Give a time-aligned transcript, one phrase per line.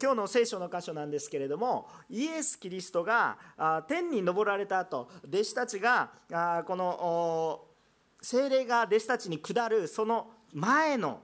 [0.00, 3.36] 今日の聖書の箇所なんですけれどもイエス・キリストが
[3.86, 6.10] 天に昇られた後弟子たちが
[6.66, 7.60] この
[8.22, 11.20] 精霊が弟子たちに下るその前の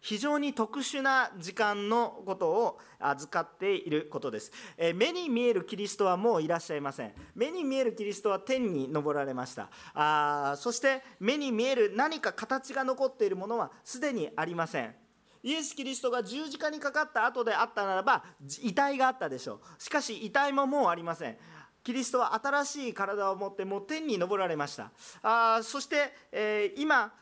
[0.00, 4.52] 非常に特殊な時間のことを預かっていることです、
[4.94, 7.12] 目に見えるキリストはもういらっしゃいません。
[7.34, 9.68] 目に見えるキリストは天に昇られました。
[9.94, 14.94] あそして目に見える何か形が残っているものはすでにありません。
[15.42, 18.24] イエス・キリストが十字架にかかった後であったならば
[18.62, 19.82] 遺体があったでしょう。
[19.82, 21.36] しかし遺体ももうありません。
[21.84, 24.90] キリストは新しい体を持ってもう天に昇られました。
[25.22, 27.12] あそして、えー、今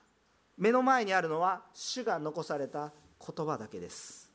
[0.56, 4.26] 目の前にあるのは主が残された言葉だけです。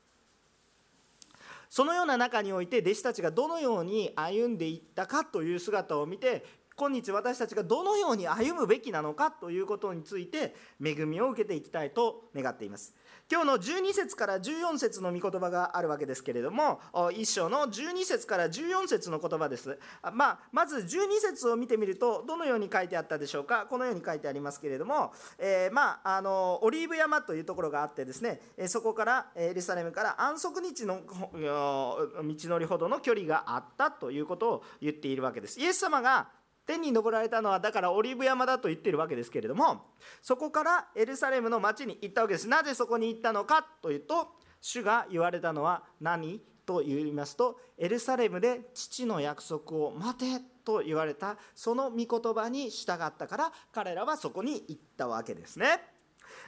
[1.70, 12.94] そのような中において弟子たちがどのように歩んでいったかという姿を見て今日私たちがどのように歩むべきなのかということについて恵みを受けていきたいと願っています。
[13.32, 16.82] 今日の12節から14節の御言葉があるわけですけれども
[17.14, 19.80] 一章の12節から14節の言葉です、
[20.12, 20.88] まあ、まず12
[21.22, 23.68] 節を見てみるとどのように書いてあったでしょうか？
[23.70, 32.10] このように書いてありますけれども、えー、まあ、あのオリーブ山というところがあってですねそこからエルサレムから安息日の道
[32.50, 35.58] のりほどの距離があったということを言っているわけです。
[35.58, 36.28] イエス様が
[36.66, 39.82] 天に昇られたのはだからオリーブ山だと言ってるわけですけれども
[40.22, 44.28] そこからエルサレムの町に行ったわけですなぜそこに行ったのかというと
[44.62, 55.91] 主が言われたのは何と言いますとエルサレムで父の約束を待てと言われたその御言葉に従ったから彼らはそこに行ったわけですね。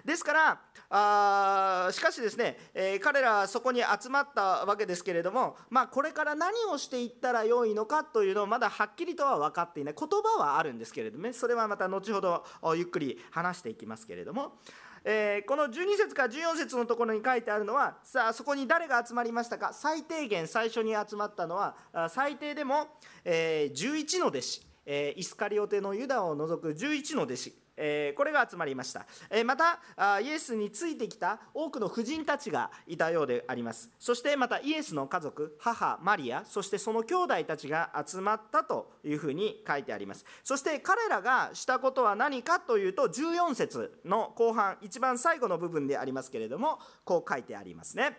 [0.05, 9.95] ですからあしかしですね、えー、彼らはそこに集まったわけですけれども、まあ、これから何をしていったらよいのかというのをまだはっきりとは分かっていない。
[9.97, 12.43] 言葉はあるんですけれども、ね、それはまた後ほど
[12.75, 14.59] ゆっくり話していきますけれども。
[15.05, 19.73] えー、この12節から14節のところに書いてあるのはさあそこに誰が集まりましたか？
[19.73, 21.75] 最低限最初に集まったのは
[22.09, 22.87] 最低でも、
[23.25, 27.62] えー、11の弟子、えー、イスカリオテのユダを除く11の弟子。
[27.77, 29.79] えこれが集まりました、えまた
[30.21, 33.91] イエスについてきた多くの婦人たちがいたようであります。
[33.99, 40.25] そしてまたイエスの家族母マリアそしてその兄弟たちが集まったというふうに書いてあります。
[40.43, 48.17] そして彼らがしたことは何かというと14節の後半一番最後の部分でありますけれどもこう書いてありますね。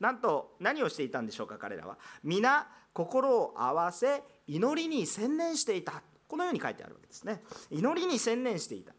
[0.00, 1.98] なんと何をしていたんでしょうか彼らは。
[2.22, 6.02] 皆心を合わせ祈りに専念していた。
[6.28, 7.42] このように書いてあるわけですね。
[7.70, 8.94] 祈りに専念していた、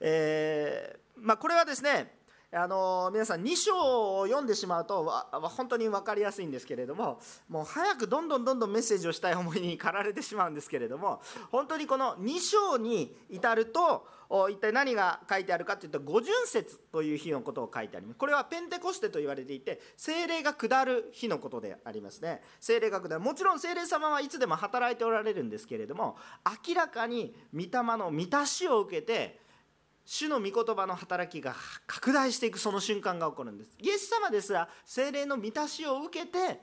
[0.00, 2.20] えー、まあ、これはですね
[2.52, 5.08] あの皆さん2章を読んでしまうと
[5.56, 11.20] 本当に分かりやすいんですけれどももう早くどんどんどんどんメッセージをしたい思いに駆られてしまうんですけれども
[11.52, 14.04] 本当にこの2章に至ると
[14.48, 18.18] 一体何が書いてあるかというと五巡節という日のことを書いてあります。
[18.18, 22.40] これはペンテコステと言われていて精霊が下る日のことでありますね。
[22.60, 23.20] 精霊が下る。
[23.20, 26.16] もちろん精霊様はいつでも働いておられるんですけれども
[26.68, 29.40] 明らかに御霊の満たしを受けて
[30.12, 31.54] 主の御言葉の働きが
[31.86, 33.76] 拡大していくその瞬間が起こるんです。
[33.80, 36.60] イエス様ですら精霊の満たしを受けて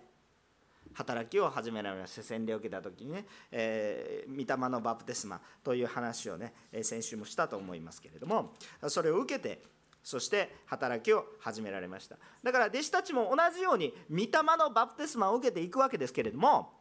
[0.93, 8.51] 働きを始められました洗礼を受けた時にね、えー、御霊のバプテスマという話をね先週もしたと思いますけれども
[8.89, 9.61] それを受けて
[10.03, 12.17] そして働きを始められました。
[12.43, 16.73] だから弟子たちも同じように御霊のバプテスマを受けていくわけですけれども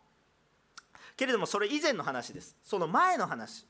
[1.17, 2.57] けれどもそれ以前の話です。
[2.65, 3.65] その前の話。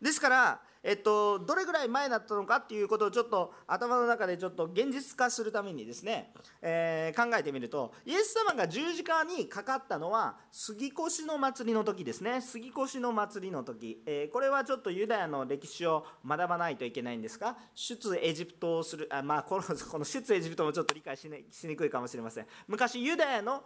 [0.00, 12.40] ですからえっと、どれぐらい前だったのかっていうことをちょっと頭の中でちょっと現実化するためにですね、えー、考えてみるとイエス様が十字架にかかったのは杉越の祭りの時ですね。
[12.40, 22.46] 杉越の祭りの時、えー、これはちょっとユダヤの歴史を学ばないといけないんですが出エジプトをするあまあこの この出エジプトもちょっと理解し,、ね、しにくいかもしれません。
[22.66, 23.62] 昔ユダヤの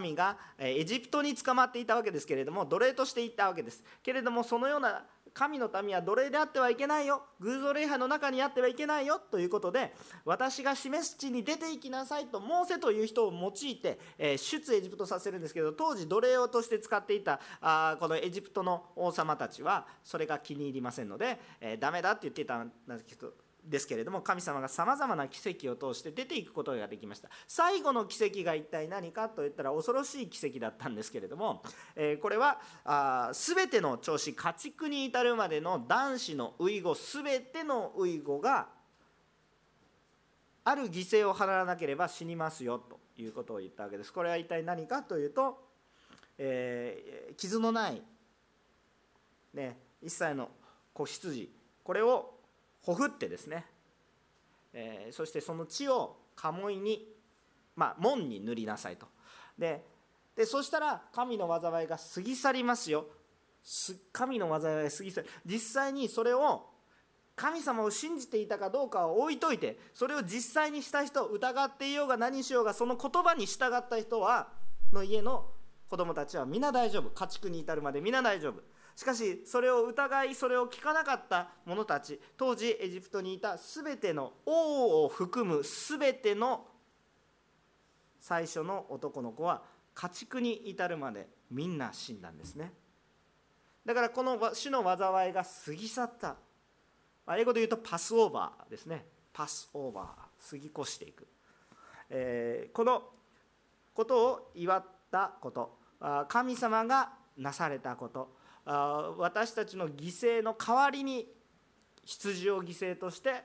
[0.00, 3.82] 民がエジプトに捕まっていたわけですけれども奴隷としていったわけです。
[4.02, 5.04] けれどもそのような
[5.36, 7.22] 神の民は奴隷であってはいけないよ。
[7.40, 9.20] 偶像礼拝の中にあってはいけないよ。
[9.30, 9.92] ということで
[10.24, 23.34] 私が示す地に出ていきなさいとモーセという人を用いて、え出エジプトさせるんですけど当時奴隷として使っていたあこのエジプトの王様たちはそれが気に入りませんので、えー、ダメだって言っていたんですけど
[23.66, 27.28] ですけれども神様がさまざまな奇跡を通して出ていくことができました。
[27.48, 31.62] 最後の奇跡が一体何かといったら恐ろしい奇跡だったんですけれども、
[31.96, 38.68] えー、これはあ全ての調子家畜に至るまでの男子の遺語全ての遺語が
[40.64, 44.12] ある犠牲を払わなければ死にますよということを言ったわけです。
[44.12, 45.58] これは一体何かというと、
[46.38, 48.02] えー、傷のない、
[49.54, 50.50] ね、一切の
[50.92, 51.50] 子羊。
[51.84, 52.35] これを
[52.86, 53.66] ほふってですね、
[54.72, 57.08] えー、そしてその血を鴨居に、
[57.74, 59.06] まあ、門に塗りなさいと。
[59.58, 59.84] で
[60.36, 63.06] でそしたら神の災いが過ぎ去りますよ。
[64.12, 66.68] 神の災いが過ぎ去り実際にそれを
[67.34, 74.48] 神様を信じていたかどうかを置いといてそれを実際にした人疑っていようが何しようがその言葉に従った人は
[74.92, 75.48] の家の
[75.88, 77.10] 子供たちは皆大丈夫。
[77.10, 78.62] 家畜に至るまで皆大丈夫。
[78.96, 86.66] しかしそれを疑いそれを聞かなかった者たち当時エジプトにいた全ての王を含む全ての
[88.18, 89.62] 最初の男の子は
[89.94, 92.72] 家畜に至るまでみんな死んだんですね。
[93.84, 96.36] だからこの主の災いが過ぎ去った。
[97.36, 99.04] 英語で言うとパスオーバーですね。
[99.32, 101.26] パスオーバー過ぎ越していく、
[102.08, 103.02] えー、この
[103.94, 105.78] ことを祝ったこと。
[106.28, 108.45] 神様がなされたこと。
[108.66, 111.26] 私たちの犠牲の代わりに
[112.04, 113.44] 羊を犠牲として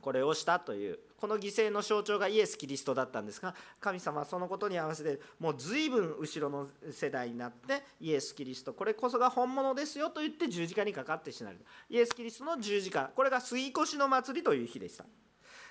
[0.00, 15.04] これをしたというこの犠牲の象徴がイエス・キリストだったんですが神様はそのことに合わせてもう随分後ろの世代になってイエス・キリストこれこそが本物ですよと言って十字架にかかって死なれるイエス・キリストの十字架これが杉越の祭りという日でした。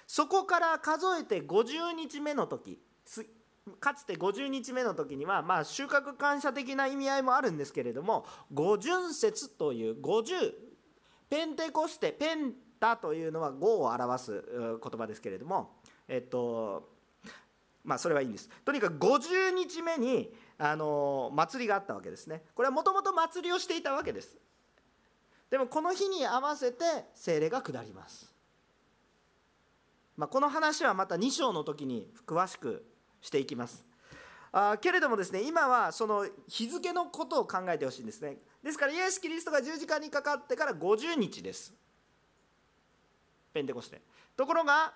[0.07, 2.79] そこから数えて50日目の時
[3.79, 10.53] かつて50日目の時には、まあ、収穫感謝的な意味合いもあるんですけれども五巡節という50
[11.29, 14.43] ペンテコステペンタというのは5を表す
[14.81, 15.77] 言葉ですけれども
[16.07, 16.89] えっと
[17.83, 18.49] まあそれはいいんです。
[18.63, 22.41] とにかく50日目にあの祭りがあったわけですね。
[22.55, 24.37] これはもともと祭りをしていたわけです。
[25.49, 26.83] でもこの日に合わせて
[27.13, 28.33] 精霊が下ります、
[30.17, 32.85] まあ、この話はまた2章の時に詳しく
[33.25, 33.83] していきます。
[34.51, 38.37] あけれどもですね今はその日付のことを考えてほしいんですね。
[38.63, 41.73] ですからイエス・キリストが十字架にかかってから50日です。
[43.51, 44.01] ペンテコステ。
[44.37, 44.93] ところが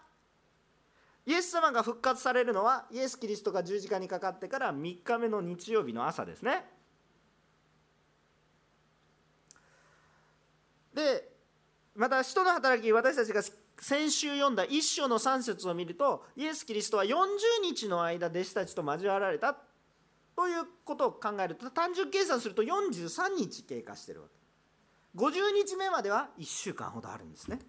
[1.26, 6.66] イエス様が復活されるのはイエス・キリストが十字架にかかってから3日目の日曜日の朝ですね。
[10.94, 11.30] で
[11.96, 13.42] また使徒の働き私たちが
[13.81, 17.16] 先週読んだ一章の3節を見るとイエス・キリストは40
[17.64, 19.56] 日の間弟子たちと交わられた
[20.36, 24.40] ということを考えると単純計算すると43日経過してるわけ。
[25.16, 25.31] 50
[25.68, 27.60] 日目までは1週間ほどあるんですね。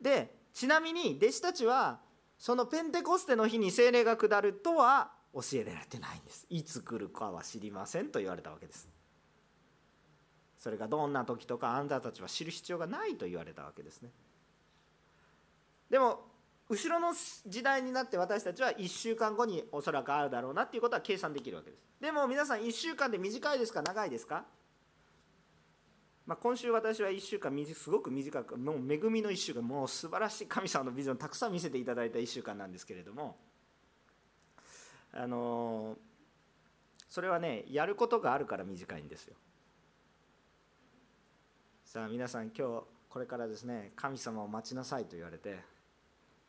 [0.00, 2.00] でちなみに弟子たちは
[2.38, 6.46] そのペンテコステの日に精霊が下るとは教えられてないんです。
[6.48, 8.88] いつ来るかは知りませんと言われたわけです。
[10.68, 14.10] それがどんな時とかあんたたちは知る必要がないと言われたわけですね。
[15.88, 16.26] でも
[16.68, 17.14] 後ろの
[17.46, 21.80] 時代になって私たちは1週間後におそらくあるだろうなっていうことは計算できるわけです。
[22.02, 23.80] でも皆さん1週間で短いですか？
[23.80, 24.44] 長いですか？
[26.26, 33.38] まあ、今週私は1週間すごく短くもう恵みの1週間もう素晴らしい神様のビジョンたくさん見せていただいた1週間なんですけれども。
[35.14, 35.96] あの
[37.08, 39.34] それはねやることがあるから短いんですよ。
[41.90, 45.56] さあ皆さん今日これからですね神様を待ちなさいと言われて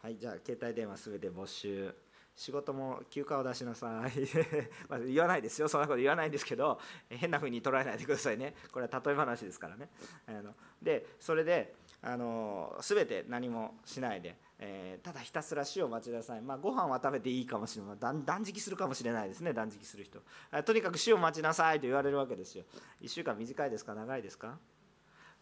[0.01, 1.95] はいじゃあ携帯電話すべて没収。
[2.35, 4.11] 仕事も休暇を出しなさい。
[4.89, 5.69] まあ言わないですよ。
[5.69, 6.77] そんなこと言わないんですけど
[7.09, 8.53] 変な風に捉えないでくださいね。
[8.73, 9.89] これは例え話ですからね。
[10.27, 16.41] あのでそれであの全て何もしないで、えー、ただひたすら死を待ちなさい。
[16.41, 19.53] まあご飯は食べていいかもしれない断食するかもしれないですね。
[19.53, 20.21] 断食する人。
[20.65, 22.65] とにかく死を待ちなさいと言われるわけですよ。
[23.01, 23.93] 1週間短いですか？
[23.95, 24.57] 長いですか？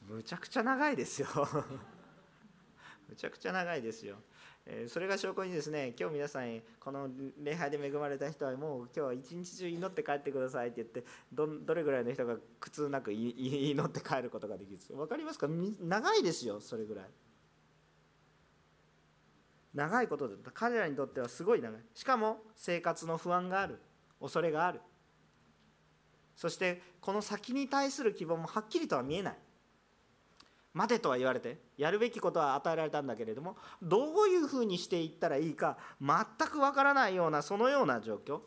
[0.08, 1.28] むちゃくちゃ長いですよ。
[3.10, 4.18] むちゃくちゃ長いですよ、
[4.66, 7.10] えー、それが証拠にですね今日皆さんこの
[7.42, 15.48] 礼拝で恵まれた人はもう今日は一日中祈って帰ってくださいって言ってどどれぐらいの人が苦痛なく 祈って帰ることができるんです分かりますか？
[15.48, 17.10] 長いですよそれぐらい。
[19.74, 20.52] 長いことだった。
[20.52, 21.82] 彼らにとってはすごい長い。
[21.94, 23.80] しかも生活の不安がある。
[24.20, 24.82] 恐れがある。
[26.36, 29.38] そしてこの先に対する希望もはっきりとは見えない。
[30.78, 38.42] 待てとは言われてやるべきことは与えられたんだけれどもどういうふうにしていったらいいか全くわからないようなそのような状況。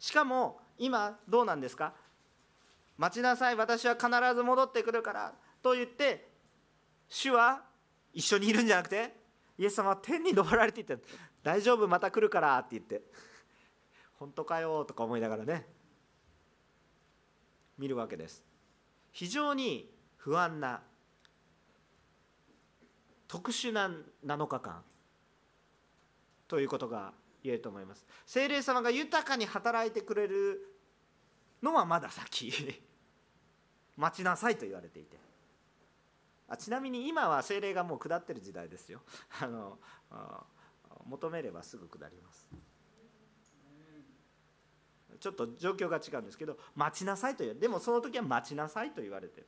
[0.00, 1.94] しかも今どうなんですか？
[2.98, 6.28] 待ちなさい私は必ず戻ってくるからと言って
[7.08, 7.62] 主は
[8.12, 9.14] 一緒にいるんじゃなくて
[9.56, 10.98] イエス様は天に昇られていって
[11.44, 13.02] 大丈夫また来るからって言って
[14.18, 15.66] 本当かよとか思いながらね
[17.78, 18.42] 見るわけです。
[19.12, 20.80] 非常に不安な
[23.28, 23.90] 特殊な
[24.24, 24.82] 7日間
[26.48, 28.06] ということが言えると思います。
[28.24, 30.76] 精霊様が豊かに働いてくれる
[31.62, 32.52] のはまだ先。
[33.96, 35.18] 待ちなさいと言われていて。
[36.48, 39.02] あちなみに今は精霊がもう下ってる時代ですよ。
[39.40, 39.78] あの
[41.04, 42.48] 求めればすぐ下ります。
[45.18, 49.46] ちょっと状況が違うんですけど待ちなさいと言われでもその時は待ちなさいと言われてる。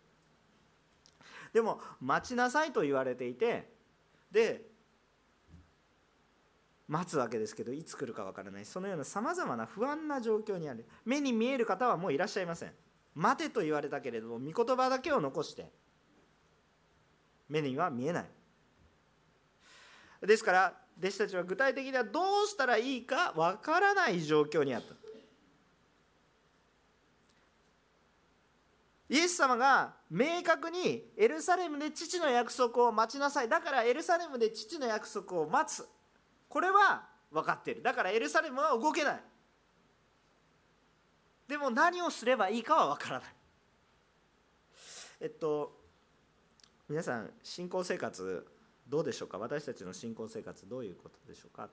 [1.52, 3.68] でも待ちなさいと言われていて
[4.30, 4.66] で
[6.86, 8.64] 待つわけですけどいつ来るかわからない。
[8.64, 10.86] そのようなさまざまな不安な状況にある。
[11.04, 12.72] 目に見える方はもういらっしゃいません。
[13.14, 15.70] 待てと言われたけれども御言葉だけを残して
[17.48, 18.26] 目には見えない。
[20.22, 24.94] ですから弟子たちは具体的にはどうしたらいいかわからない状況にあった。
[29.08, 33.48] イエス様が明確にエルサレムで父の約束を待ちなさい。
[33.48, 35.86] だからエルサレムで父の約束を待つ。
[36.48, 37.82] これは分かっている。
[37.82, 39.20] だからエルサレムは動けない。
[41.46, 43.28] でも何をすればいいかは分からない。
[45.20, 45.78] えっと
[46.88, 48.46] 皆さん信仰生活
[48.86, 49.38] どうでしょうか？
[49.38, 51.70] 私たちの信仰生活どういうことでしょうか？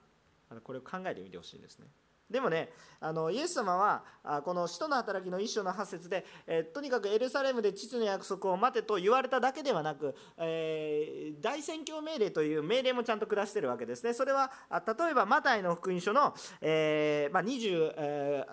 [0.63, 1.88] これを考えてみてほしいですね。
[2.29, 4.03] でもねあのイエス様は
[4.44, 14.13] この使徒の働きの一章の八節で、え、とにかくエルサレムで父の約束を待てと言われただけではなく、えー、大宣教命令という命令もちゃんと下しているわけですね。
[14.13, 17.94] それは例えばマタイの福音書の、えーまあ、20、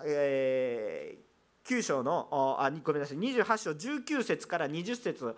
[0.05, 1.32] えー
[1.65, 2.27] 9章の
[2.59, 5.35] あごめんなさい28章19節から20節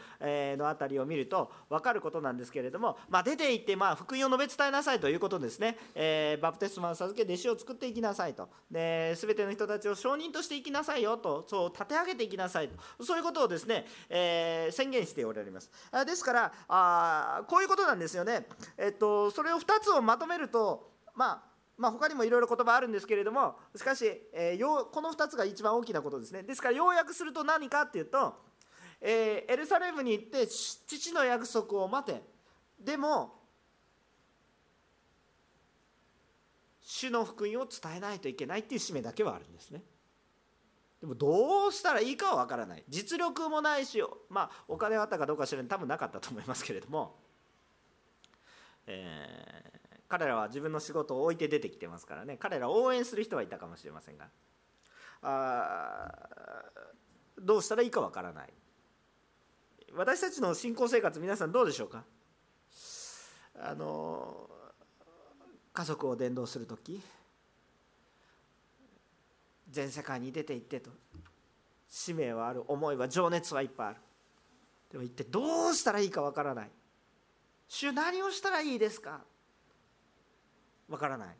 [0.57, 8.49] のあたりを見ると分かることなんですけれども、まあ、出て行ってまあ福音を述べ伝えなさいということですね、えー、バプテスマを授け弟子を作っていきなさいと。
[8.71, 13.03] で全ての人たちを証人としていきなさいよとそう立て上げていきなさいと。
[13.03, 15.69] そういうことをですね、えー、宣言しておられます。
[16.05, 26.43] ですからあこういうことなんですよね、えっと、それを2つをまとめるとまあまあ、他にもいろいろ言葉あるんですけれどもしかし、えー、この2つが一番大きなことですね。
[26.43, 28.33] ですから要約すると何かっていうと、
[29.01, 32.23] えー、エルサレムに行って父の約束を待て。
[32.79, 33.41] でも
[36.81, 39.83] 主の福音を伝えないといけないっていう使命だけはあるんですね。
[41.01, 42.83] でもどうしたらいいかは分からない。
[42.87, 45.69] 実力もないしまあお金はあったかどうか知らない。
[45.69, 47.17] 多分なかったと思いますけれども、
[48.87, 52.37] えー彼らは自分の仕事を置いて出てきてますからね。
[52.37, 54.27] 彼らを応援する人はいたかもしれませんが。
[55.23, 56.11] あ
[57.39, 58.53] どうしたらいいかわからない。
[59.93, 62.03] 私たちの信仰生活皆さんどうでしょうか？
[63.59, 64.49] あの
[65.73, 67.01] 家族を伝道する時
[69.69, 70.91] 全世界に出て行ってと。
[71.89, 73.97] 使命はある思いは情熱はいっぱいある。
[74.91, 76.69] でも一体どうしたらいいかわからない。
[77.67, 79.21] 主何をしたらいいですか？
[80.89, 81.37] わからない。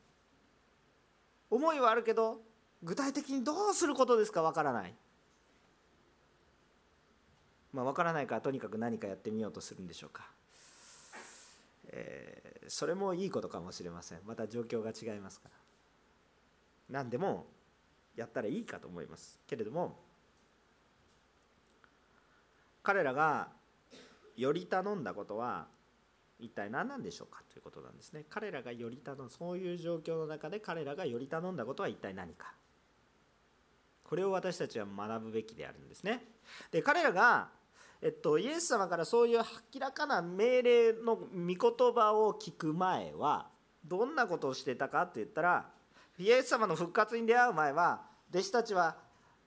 [1.50, 2.42] 思いはあるけど
[2.84, 4.94] 具体的にどうすることですかわからない。
[7.72, 10.30] まあ分からないからとにかく何かやってみようとするんでしょうか、
[11.88, 14.20] えー、それもいいことかもしれません。
[14.26, 15.56] また状況が違いますから。
[16.90, 17.48] 何でも
[18.16, 19.40] やったらいいかと思います。
[19.48, 20.00] けれども
[22.84, 23.50] 彼らが
[24.38, 25.68] より頼んだことは
[26.40, 28.26] 一体何なんでしょうかということなんですね。
[28.30, 32.54] 彼らがより頼んそういう状況の中で彼らがより頼んだことは一体何か。
[34.04, 36.24] これを私たちは学ぶべきであるんですね。
[36.72, 37.50] で彼らが
[38.02, 39.40] えっと、イエス様からそういう
[39.74, 43.48] 明らかな命令の御言葉を聞く前は
[43.84, 45.66] どんなことをしてたかって言ったら
[46.20, 48.98] イエス様の復活に出会う前は弟子たちは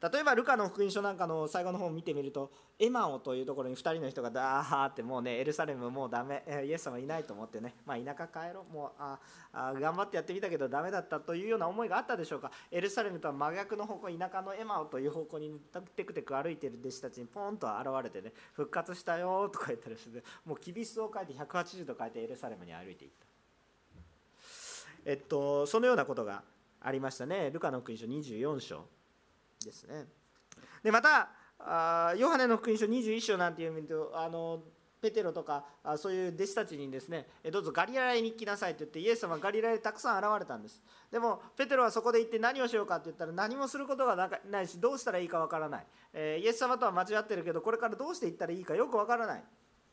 [0.00, 9.18] 例えばルカの福音書なんかの最後の方を見てみるとエマオというところに2人の人がダーってもうねエルサレムもうダメイエス様いないと思ってねまあ田舎帰ろうもうあ
[9.52, 12.52] あ頑張ってやってみたけどダメだったというような思いがあったでしょうか。
[12.70, 15.60] エルサレムとは真逆の方向田舎のエマオという方向に
[15.96, 23.26] テクテク歩いてる弟子たちにポンと現れてね復活したよとか言ったりしてもう厳しさを変えて180度変えてエルサレムに歩いていった。
[25.04, 26.44] えっとそのようなことが
[26.80, 27.50] ありましたね。
[27.50, 28.97] ルカの福音書24章。
[29.64, 30.06] ですね。
[30.82, 34.62] でまたあヨハネの福音書21章なんていう意味であの
[35.00, 35.64] ペテロとか
[35.96, 40.82] そういう弟子たちにですねどうぞガリラヤに来なさいと言ってイエス様はガリラヤにたくさん現れたんです。
[41.10, 49.44] でもペテロはそこで行って何をしようかって言ったら何もすることがないしどうしたらいいかわからない、えー、イエス様とは間違ってるけどこれからどうして行ったらいいかよくわからない。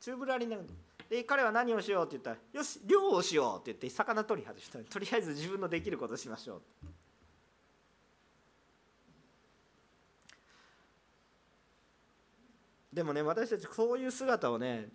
[0.01, 0.63] 宙ぶらりになる
[1.09, 6.61] で彼は何をしようって言ったらよし漁をしようって言って魚取り外したとりあえず自分のできることしましょう。
[12.95, 14.87] でもね私たちこういう姿をね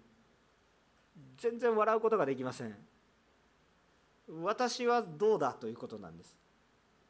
[1.37, 2.75] 全然笑うことができません。
[4.43, 6.35] 私はどうだということなんです。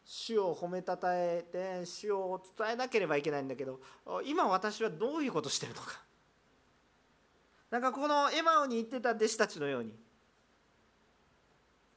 [0.04, 3.78] 主を褒めたたえて主を伝えなければいけないんだけど
[4.24, 6.02] 今私はどういうことしてるのか。
[7.70, 9.94] なんかこのエマオに行ってた弟子たちのように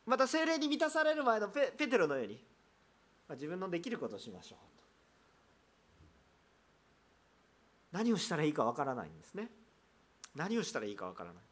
[0.05, 2.35] また精霊に満たされる前のペペテロのように、
[3.27, 4.82] まあ、自分のできることをしましょう。
[7.93, 9.49] 何をしたらいいかわからないんですね。
[10.35, 11.43] 何をしたらいいかわからない。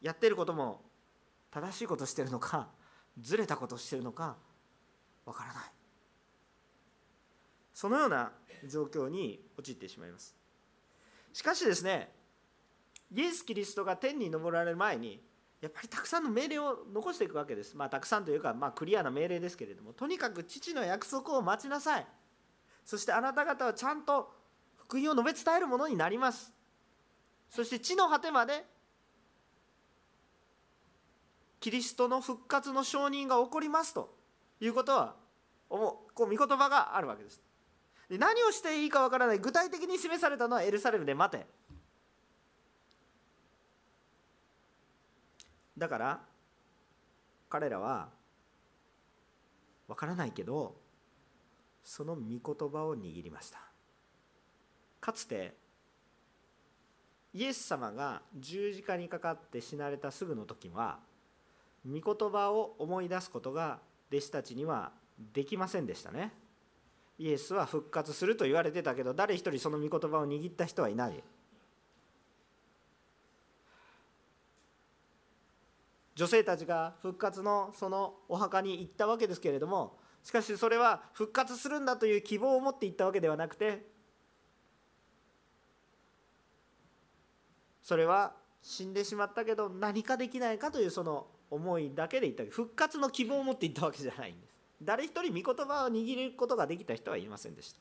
[0.00, 0.80] やってることも
[1.50, 2.68] 正しいことしてるのか
[3.20, 4.36] ずれたことしてるのか
[5.26, 5.64] わからない。
[7.74, 8.32] そのような
[8.66, 10.34] 状況に陥ってしまいます。
[11.34, 12.10] しかしですね
[13.14, 15.22] イエス・キリストが天に昇られる前に
[15.60, 17.76] やっぱりたくさんの命令を残していくわけです。
[17.76, 22.06] まあたくさんというか、まあ、クリアな命令ですけれどもとにかく父の約束を待ちなさい。
[22.84, 24.32] そしてあなた方はちゃんと
[24.76, 26.52] 福音を述べ伝えるものになります。
[27.48, 28.64] そして地の果てまで
[31.60, 34.14] キリストの復活の承認が起こりますと
[34.60, 35.14] いうことは
[35.68, 37.40] こう御言葉があるわけです。
[38.08, 41.46] で何をしていいかわからない具体的に示されたのはエルサレムで待て。
[45.78, 46.20] だから
[47.48, 48.08] 彼らは
[49.88, 50.81] わからないけど
[51.84, 53.58] その御言葉を握りました。
[55.00, 55.54] かつて
[57.34, 60.98] イエス様が十字架にかかって死なれたすぐの時は
[61.86, 64.92] 御言葉を思い出すことが弟子たちには
[65.32, 66.32] できませんでしたね。
[67.18, 71.22] イエスは復活すると言われてたけど誰一人その御言葉を握った人はいない。
[76.14, 83.84] 女性たちが復活のそのお墓に行ったわけですけれどもしかしそれは復活するんだという希望を持って行ったわけではなくて
[87.82, 94.52] それは死んでしまったけど何かできないかというその思いだけで言った復活の希望を持っていったわけじゃないんです。
[94.80, 97.80] 誰一人御言葉を握ることができた人はいませんでした。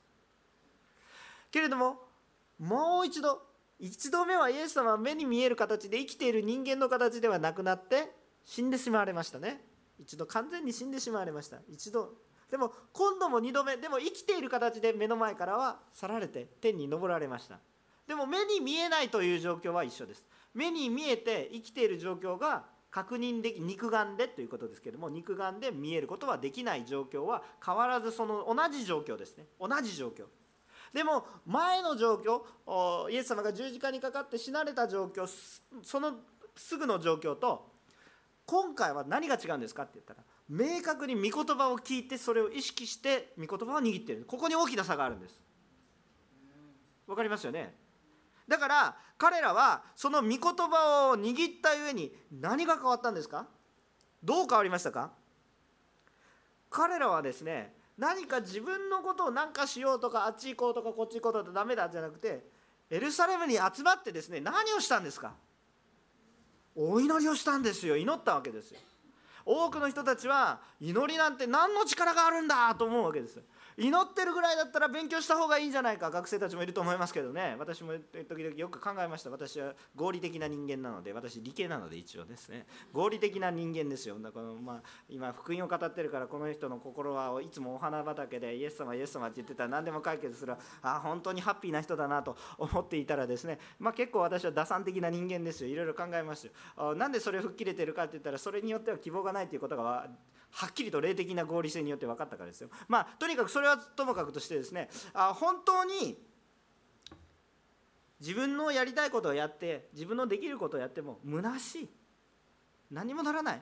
[1.52, 2.00] けれども
[2.60, 3.42] もう一度
[3.80, 8.12] 一度目はイエス様は目に見える形で生きている人間の形ではなくなって
[8.46, 9.62] 死んでしまわれましたね。
[10.00, 11.58] 一度完全に死んでしまわれました。
[11.70, 12.14] 一度
[12.52, 17.58] でも今度も2度目でも生きている形で目の前からは去られて天に昇られました。
[18.08, 20.26] でも目に見えないという状況は一緒です。
[20.54, 29.46] 目に見えて生きている状況が確認でき肉眼でということですけども肉眼で見えることはできない状況は変わらずその同じ状況ですね。
[29.58, 30.26] 同じ状況。
[30.94, 35.26] でも前の状況イエス様が十字架にかかって死なれた状況
[35.82, 36.16] その
[36.58, 37.72] すぐの状況と
[38.46, 40.20] 今回は何が違うんですかって言ったら
[40.54, 44.26] 明確に御言葉を聞いてそれを意識して御言葉を握っている。
[44.28, 45.42] ここに大きな差があるんです。
[47.08, 47.74] わかりますよね？
[48.50, 53.48] だから彼らはその御言葉を握ったゆえに何が変わったんですか？
[54.22, 55.12] どう変わりましたか？
[56.70, 62.44] 彼らはですね何か自分のことを何かしようとかあっち行こうとかこっち行こうとかダメだじゃなくて
[62.90, 65.34] エルサレムに集まってですね何をしたんですか？
[66.76, 67.96] お祈りをしたんですよ。
[67.96, 68.80] 祈ったわけですよ。
[69.46, 73.42] 多くの人たちは祈りなんて何の力があるんだと思うわけです。
[73.78, 76.10] 祈ってるぐらいだったら勉強した方がいいんじゃないか。
[76.12, 77.56] 学生たちもいると思いますけどね。
[77.58, 77.94] 私も
[78.28, 79.30] 時々よく考えました。
[79.30, 82.66] 私は合理的な人間なので私理系なので一応ですね。
[82.92, 84.20] 合理的な人間ですよ。
[84.20, 90.56] だからまあ今福音を語ってるからこの人の心はいつもお花畑でイエス様イエス様って言ってたら何でも解決する。
[90.82, 93.60] あ本当にハッピーな人だなと 思っていたらですね。
[93.80, 95.70] まあ結構私は打算的な人間ですよ。
[95.70, 96.96] いろいろ考えますよ。
[96.96, 100.10] なんでそれを吹っ切れてるかって言ったらそれによっては希望がないということが
[100.52, 102.70] はっきりと霊的な合理性によって分かったからですよ。
[102.88, 106.18] まあとにかくそれはともかくとしてですねあ本当に
[108.20, 111.90] 自分のやりたいことをやって自分のできることをやっても虚しい。
[112.92, 113.62] 何もならない。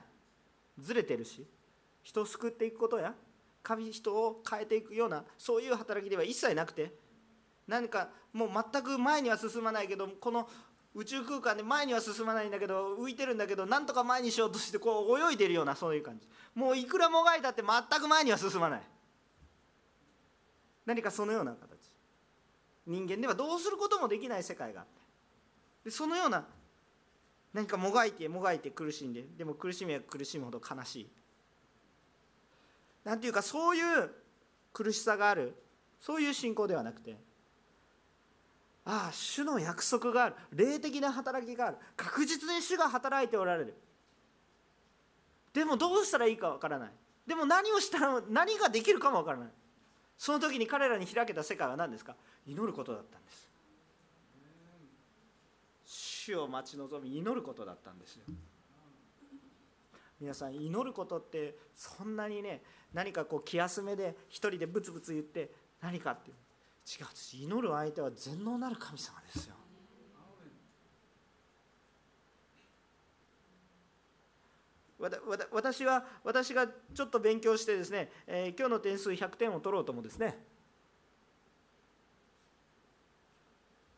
[0.78, 1.46] ずれてるし。
[2.02, 3.14] 人を救っていくことや
[3.62, 6.94] 神人を変えていくようなそういう働きでは一切なくて。
[7.66, 10.48] 何かもう全く前には進まないけどこの
[10.94, 16.28] 宇宙空間で前には進まないんだけど浮いてるんだけどなんとか前にしようとしてこう泳いでるようなそういう感じ。
[16.54, 18.82] もういくらもがいたって全く前には進まない。
[20.86, 21.68] 何かそのような形。
[22.86, 24.92] 人間ではどうすることもできない世界があって。
[25.84, 26.44] でそのような
[27.52, 31.10] 何かもがいてもがいて苦しんででも苦しみは苦しむほど悲しい。
[33.04, 34.10] なんていうかそういう
[34.72, 35.54] 苦しさがある。
[36.00, 37.16] そういう信仰ではなくて
[38.84, 40.34] ああ主の約束がある。
[40.52, 41.76] 霊的な働きがある。
[41.96, 43.74] 確実に主が働いておられる。
[45.52, 46.90] でもどうしたらいいかわからない。
[47.26, 49.48] でも何をしたら何ができるかもわからない。
[50.16, 52.14] その時に彼らに開けた世界は何ですか？
[52.46, 53.48] 祈ることだったんです。
[55.84, 58.24] 主を待ち望み祈ることだったんですよ。
[60.20, 62.62] 皆さん祈ることってそんなにね
[62.92, 66.36] 何かこう気休めで一人でブツブツ言って何かっていう。
[66.86, 69.54] 違う私祈る相手は全能なる神様ですよ。
[75.50, 80.36] 私は私がちょっと勉強してですね、えー、今日の点数100点を取ろうともですね。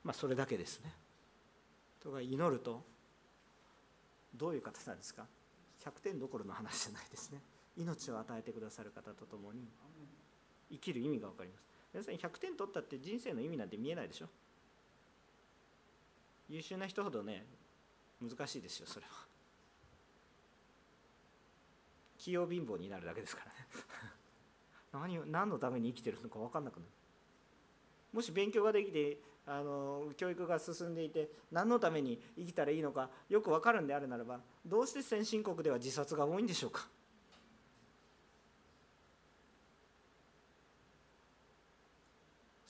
[0.04, 0.92] まあそれだけですね。
[2.00, 2.84] とか祈ると
[4.34, 5.26] どういう方なんですか
[5.84, 7.40] ？100点どころの話じゃないですね。
[7.76, 9.66] 命を与えてくださる方と共に
[10.70, 11.71] 生きる意味が分かります。
[11.92, 14.26] 皆さん100点取ったって人生の意味なんて見えないでしょ。
[16.48, 17.46] 優秀な人ほどね
[18.20, 19.12] 難しいですよそれは。
[22.18, 23.56] 器用貧乏になるだけですからね。
[24.92, 26.92] 何を何のために生きてるのか分かんなくなる。
[28.12, 36.88] もし勉強ができてあの教育が進んでいて何のために生きたらいいのかよく分かるんであるならばどうして先進国では自殺が多いんでしょうか。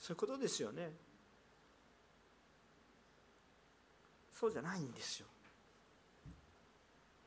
[0.03, 0.91] そういうことですよね。
[4.37, 5.27] そうじゃないんですよ。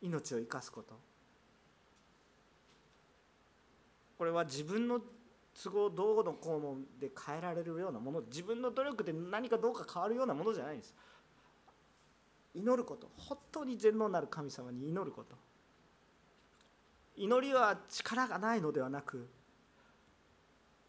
[0.02, 0.94] 命を生かすこと。
[4.18, 5.00] これは自分の
[5.62, 8.20] 都合どうのこうので変えられるようなもの。
[8.20, 10.94] 自分の努力で何かどうか変わるようなものじゃないんです。
[12.54, 13.08] 祈ること。
[13.16, 15.34] 本当に全能なる神様に祈ること。
[17.16, 19.26] 祈りは力がないのではなく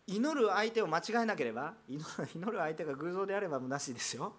[0.07, 1.99] 祈る相手を間違えなければ祈
[2.51, 4.33] る相手が偶像であれば虚しいですよ。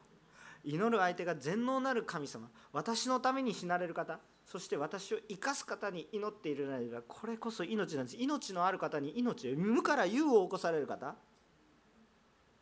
[0.65, 2.49] 祈る相手が全能なる神様。
[2.73, 8.17] 私のために死なれる方そして私を生かす方に祈っているならばこれこそ命なんです。
[8.19, 11.15] 命のある方に命を無から有を起こされる方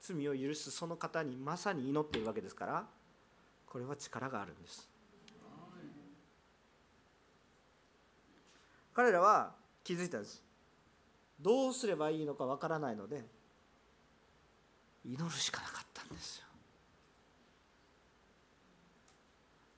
[0.00, 2.86] 罪を許すその方にまさに祈っているわけですから
[3.66, 4.90] これは力があるんです。
[8.92, 10.45] 彼らは気づいたんです。
[11.40, 13.24] どうすればいいのかわからないので
[15.04, 16.46] 祈るしかなかったんですよ。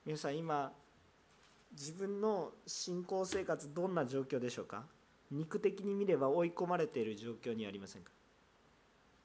[0.05, 0.71] 皆さん今
[1.71, 4.83] 自分の信仰生活どんな状況でしょうか？
[5.29, 8.11] 肉的に見れば追い込まれている状況にありませんか？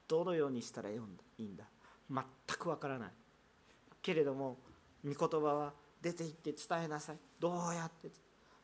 [0.08, 0.94] どのようにしたらい
[1.38, 1.64] いんだ？
[2.10, 2.24] 全
[2.58, 3.10] くわからない。
[4.02, 4.58] けれども
[5.02, 7.16] 御言葉は出て行って伝えなさい。
[7.40, 8.10] どうやって？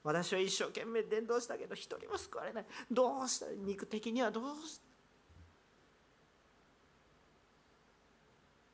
[0.03, 2.67] 私は一生懸命伝道したけど一人も救われない。
[2.91, 4.91] どうした肉的にはどうした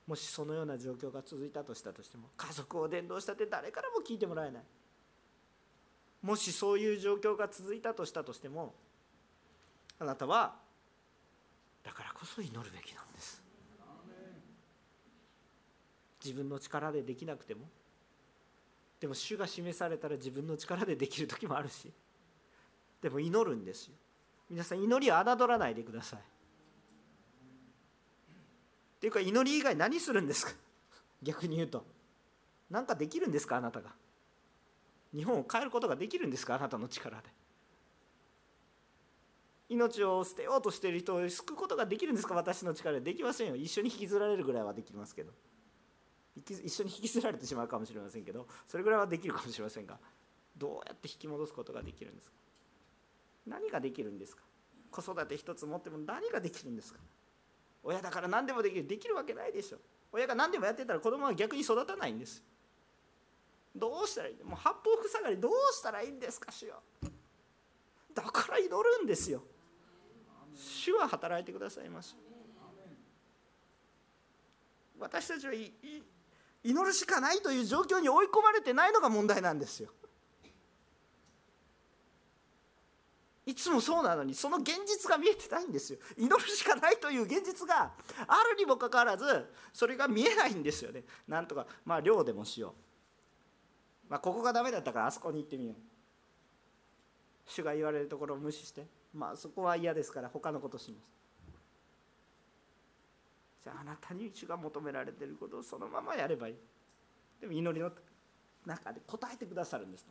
[0.06, 4.62] もしそのような状況が続いたとしたとしても家族を伝道したって誰からも聞いてもらえない。
[6.22, 8.74] もしそういう状況が続いたとしたとしても
[9.98, 10.56] あなたは
[11.82, 13.42] だからこそ祈るべきなんです。
[16.24, 17.68] 自分の力でできなくても
[19.00, 21.92] でも主が示されたら自分の力でできる時もあるし。
[23.02, 23.94] でも祈るんですよ。
[24.48, 26.18] 皆さん祈りを侮らないでください。
[26.18, 26.22] っ
[28.98, 30.52] ていうか祈り以外何するんですか？
[31.22, 31.84] 逆に言うと。
[32.70, 33.56] 何かできるんですか？
[33.56, 33.90] あなたが。
[35.14, 36.54] 日本を変えることができるんですか？
[36.54, 37.24] あなたの力で。
[39.68, 42.34] 命を捨てようとしている人を救うことができるんですか？
[42.34, 43.00] 私の力で。
[43.02, 43.56] できませんよ。
[43.56, 45.32] 一緒に引きずられるぐらいはできますけど。
[46.36, 49.98] 一緒に引きずられてしまうかもしれませんけどそれぐらいはできるかもしれませんが
[50.56, 52.36] どうやって引き戻すことができるんですか？
[53.46, 54.42] 何ができるんですか？
[54.90, 57.00] 子育て一つ持っても何ができるんですか？
[57.82, 58.86] 親だから何でもできる。
[58.86, 59.78] できるわけないでしょ。
[60.12, 62.42] 親が何でもやってたら子供は逆に育たないんです
[63.74, 64.44] どうしたらいい？
[64.44, 66.82] もう八方塞がりどうしたらいいんですか主よ。
[68.14, 69.42] だから祈るんですよ。
[70.54, 72.16] 主は働いてくださいます。
[74.98, 76.02] 私たちはいい
[76.66, 79.90] 祈るしかないという状況に追い込まれてないのが問題なんですよ。
[83.46, 86.00] いつもそうなのにその現実が見えてないんですよ。
[86.18, 87.92] 祈るしかないという現実が
[88.26, 89.24] あるにもかかわらず
[89.72, 91.04] それが見えないんですよね。
[91.28, 92.74] なんとかまあ寮でもしよ
[94.08, 95.76] う、まあ、ここがダメだったからあそこに行ってみよう。
[97.46, 98.88] 主が言われるところを無視して。
[99.14, 101.15] まあそこは嫌ですから他のことします。
[103.66, 106.54] じゃああなたに主が求められていることをそのままやればいい。
[107.40, 107.90] でも祈りの
[108.64, 110.06] 中で答えてくださるんです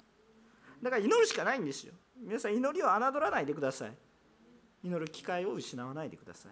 [0.81, 1.93] だから祈るしかないんですよ。
[2.21, 3.93] 皆さん祈りを侮らないでください。
[4.83, 6.51] 祈る機会を失わないでください。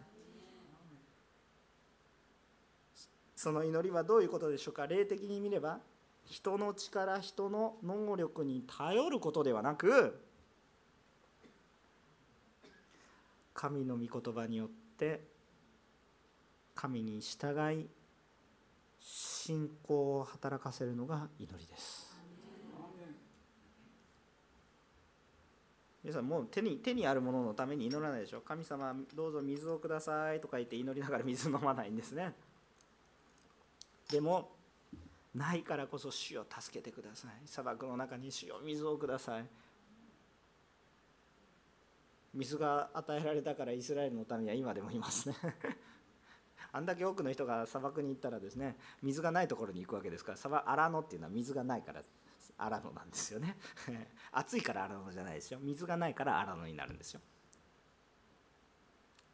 [3.36, 4.88] その祈りはどういうことでしょうか？
[4.88, 5.80] 霊的に見れば
[6.24, 10.24] 人の力人の能力に頼ることではなく
[13.54, 15.33] 神の御言葉によって
[16.76, 17.88] 神に従い
[19.00, 22.14] 信仰を働かせるのが祈りです。
[26.04, 32.34] 皆さんもう手に手にあるもののために祈らないでしょ神様どうぞ水をくださいとか言って祈りながら水飲まないんですね。
[34.12, 34.52] でも
[35.34, 37.48] ないからこそ主を助けてください。
[37.48, 39.46] 砂漠の中に主を水をください。
[42.34, 45.36] 水が与えられたからイスラエルの民は今でもいますね。
[46.74, 52.02] あんだけ多くの人が砂漠に行ったらですね水がないところに行くわけですから砂漠アラノっていうのは水がないから
[52.58, 53.58] アラノなんですよね。
[54.32, 55.60] 暑いからアラノじゃないですよ。
[55.62, 57.22] 水がないからアラノになるんですよ。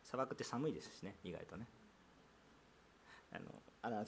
[0.03, 1.67] 砂漠って寒いですしね意外とね。
[3.31, 4.05] あのアラノ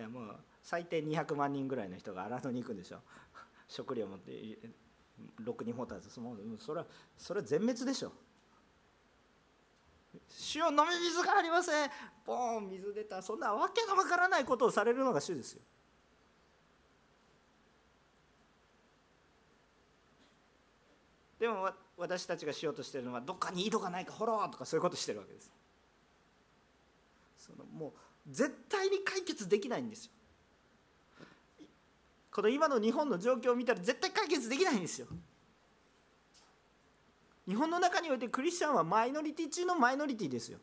[0.00, 3.00] にもう最低200万人ぐらいの人がアラノに行くんでしょ
[3.68, 4.58] 食料持って
[5.40, 6.20] ろくに持たずそ
[6.74, 8.12] れはそれは全滅でしょ。
[10.28, 11.90] 主を飲み水がありません。
[12.24, 13.22] ボーン水出た。
[13.22, 15.62] そんなわけのわからないことをされるのが主ですよ。
[21.38, 25.52] でも私たちがしようとしてるのはどっかに井戸がないか掘ろうとかそういうことしてるわけです。
[27.38, 27.92] そのもう
[28.30, 30.12] 絶対に解決できないんですよ。
[32.32, 35.06] この今の日本の状況を見たら絶対解決できないんですよ。
[37.46, 40.58] 日本の中においてクリスチャンはマイノリティ中のマイノリティですよ。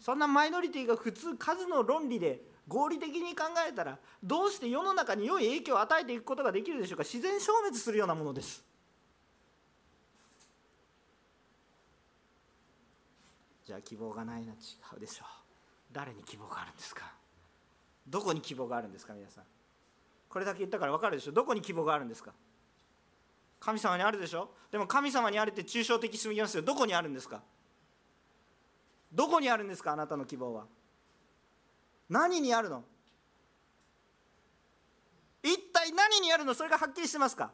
[0.00, 7.04] そんなマイノリティが普通数の論理で合理的に考えたらどうして世の中に良い影響を与えていくことができるでしょうか。
[7.04, 8.62] 自然消滅するようなものです。
[13.64, 14.52] じゃあ希望がないな。
[14.52, 14.56] 違
[14.96, 15.28] うでしょう。
[15.92, 17.10] 誰に希望があるんですか？
[18.06, 19.44] どこに希望があるんですか皆さん？
[20.34, 21.32] これだけ言ったから分かるでしょ？
[21.32, 22.32] どこに希望があるんですか？
[23.60, 24.50] 神様にあるでしょ？
[24.72, 26.64] でも神様にあるって抽象的すぎますよ。
[26.64, 27.40] どこにあるんですか？
[29.12, 29.92] どこにあるんですか？
[29.92, 30.64] あなたの希望は。
[32.08, 32.82] 何にあるの？
[35.44, 36.52] 一体何にあるの？
[36.52, 37.52] それがはっきりしてますか？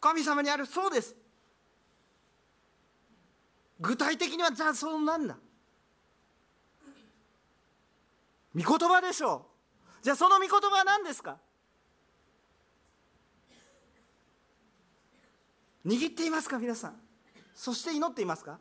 [0.00, 1.14] 神様にあるそうです。
[3.78, 5.36] 具体的にはじゃあそうなんだ。
[8.56, 9.46] 御言葉でしょ。
[10.00, 11.38] うじゃあその御言葉は何ですか？
[15.84, 16.96] 握っていますか皆さん？
[17.54, 18.58] そして祈っていますか？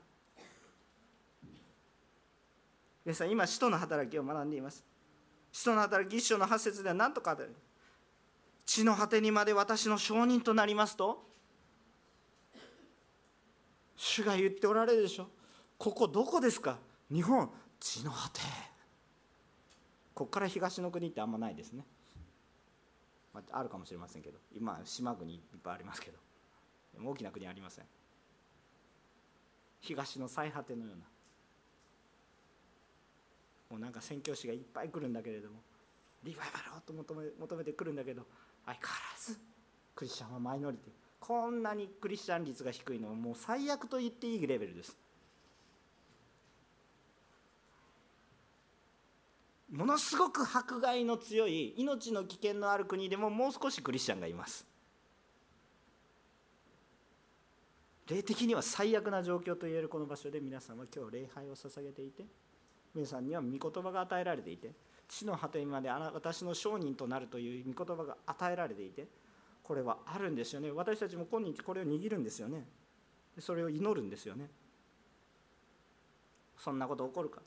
[3.06, 4.86] 皆さん今使徒の働きを学んでいます。
[5.52, 7.38] 使徒の働き一章の8節では何とか
[8.66, 11.24] 地の果てにまで私の証人となりますと？
[13.96, 15.28] 主が言っておられるでしょ。
[15.78, 16.80] ここどこですか？
[17.12, 17.50] 日本。
[17.80, 18.40] 地の果て。
[20.14, 21.86] ここから東の国ってあんまないですね、
[23.34, 24.38] まあ、あるかもしれませんけど。
[24.56, 26.18] 今島国いっぱいありますけど。
[27.04, 27.86] 大きな国ありません。
[29.82, 31.04] 東の最果てのような。
[33.72, 35.56] もうなんか宣教師がいっぱい来るんだけれども。
[36.24, 38.24] リバイバルをと求め求めてくるんだけど。
[38.66, 39.40] 相変わらず
[39.96, 40.94] クリスチャンはマイノリティ。
[41.20, 44.96] こんなにクリスチャン率が低いのはもう最悪と言っていいレベルです。
[49.74, 54.68] ものすごく迫害の強い命の危険のある国でももう少しクリスチャンがいます。
[58.08, 62.26] 霊的には最悪な状況といえるこの場所で皆さんは今日礼拝を捧げていて
[62.94, 64.72] 皆さんには御言葉が与えられていて
[65.08, 69.08] 地の果てにまで私の証人となるという御言葉が与えられていて
[69.64, 70.70] これはあるんですよね。
[70.70, 72.68] 私たちも今日これを握るんですよね。
[73.40, 74.50] それを祈るんですよね。
[76.60, 77.42] そんなこと起こるか。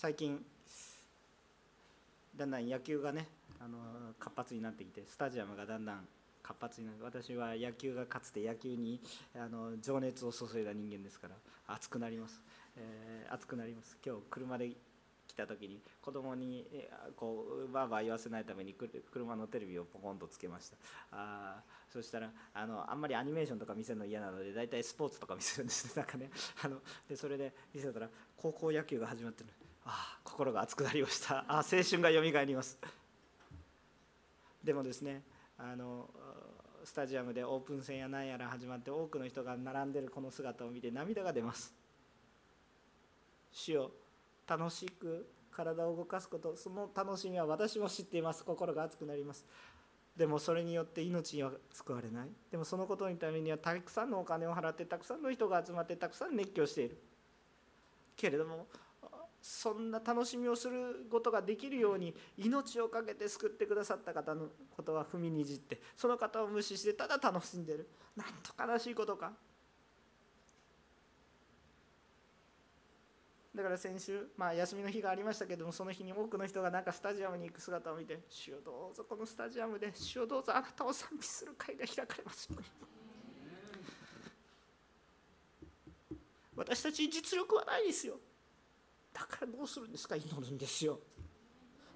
[0.00, 0.42] 最近
[2.34, 3.26] だんだん野球がね
[3.60, 3.76] あの
[4.18, 6.08] 活発になってきてスタジアムがだんだん
[6.42, 8.98] 活発になる私は野球がかつて野球に
[9.36, 11.34] あの情熱を注いだ人間ですから
[11.66, 12.40] 熱くなります、
[12.78, 13.98] えー、熱くなります。
[14.02, 14.70] 今日車で
[15.28, 16.64] 来た時に子供に
[17.14, 20.78] こうバーバー言わせないために車のテレビをポコンとつけました。
[21.12, 21.60] あ
[21.92, 26.30] そしたらあのあんまりアニメーションとか見せるの嫌なので大体スポーツとか見せるんですなんかね
[26.64, 28.08] あのでそれで見せたら
[28.38, 29.50] 高校野球が始まってる
[29.90, 31.38] ああ心が熱くなりました。
[31.38, 32.78] ああ青春がよみがえります。
[34.62, 35.22] でもですね
[35.58, 36.08] あの
[36.84, 41.74] スタジアムでオープン戦や何やら始まって多くの人が並んでるこの姿を見て涙が出ます。
[43.52, 43.90] 主よ
[44.46, 48.44] 楽しく体を動かすことその楽しみは私も知っています。
[48.44, 49.44] 心が熱くなります。
[50.16, 52.28] でもそれによって命には救われない。
[52.50, 56.98] でもそのことのためにはたくさんのお金を払ってたくさんの人が集まってたくさん熱狂している。
[58.16, 58.66] けれども
[59.42, 67.88] そんな楽しみをすることができるように命を懸けて救ってくださった方のことは踏みにじってその方を無視してただ楽しんでる。
[68.16, 69.32] なんと悲しいことか。
[73.54, 82.66] だから先週、まあ、休みの日がありましたけどもその日に多くの人がなんかスタジアムに行く姿を見て「主よどうぞこのスタジアムで主よどうぞあなたを賛美する会が開かれますように」
[86.54, 88.20] 私たち実力はないですよ
[89.12, 90.98] だからどうするんですか祈るんですよ。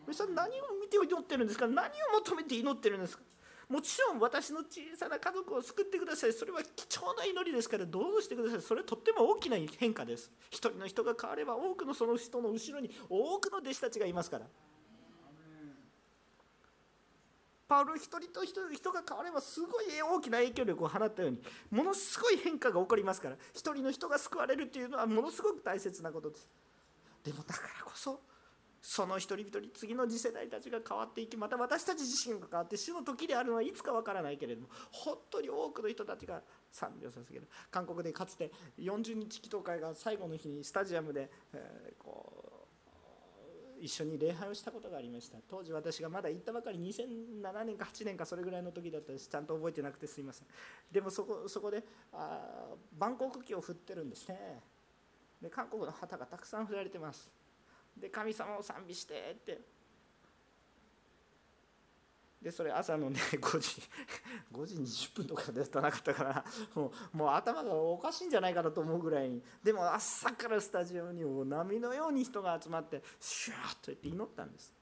[0.07, 1.67] 皆さん何を見て祈ってるんですか？
[1.67, 1.91] 何を
[2.25, 3.23] 求めて祈ってるんですか？
[3.69, 6.33] もちろん私の小さな家族を救ってください。
[6.35, 8.61] それは貴重な祈りですからどうぞしてください？
[8.61, 10.31] それはとっても大きな変化です。
[10.51, 14.47] 一人の人が変われば多くのその人の後ろに多くの弟子たちがいますから。
[17.67, 26.47] パウロ一人と一人人が変わればすごい大きな影響力を放ったようにものすごい変化が起こりますから一人の人が救われるというのはものすごく大切なことです。
[27.25, 28.21] でもだからこそ
[28.87, 42.55] その一人一人次の次世代たちが変わっていきまた私たち自身が変わって主の時であるのはいつかわからないけれども本当に多くの人たちが賛美を捧げる韓国でかつて40日祈祷会が最後の日にスタジアムで、えー、こう
[43.81, 45.39] 一緒に礼拝をしたことがありました。
[45.49, 49.29] 当時私がまだ行ったばかり2007年か8年かそれぐらいの時だったです。
[49.29, 50.47] ちゃんと覚えてなくてすいません。
[50.91, 51.83] でもそこそこで
[52.13, 54.63] あ万国旗を振ってるんですね。
[55.45, 57.31] で韓国の旗がたくさん振られてます。
[57.99, 59.61] で神様を賛美してって。
[62.41, 63.83] でそれ朝のね 5時
[64.53, 69.43] 5時20分とかでたなかったからもうもう頭がおかしいんじゃないかなと思うぐらいに。
[69.63, 74.75] でも朝からスタジオにも波のように人が集まってシューッと言って祈ったんです。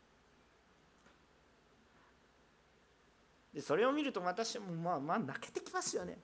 [3.52, 6.20] でそれを見ると私もまあまあ泣けてきますよね。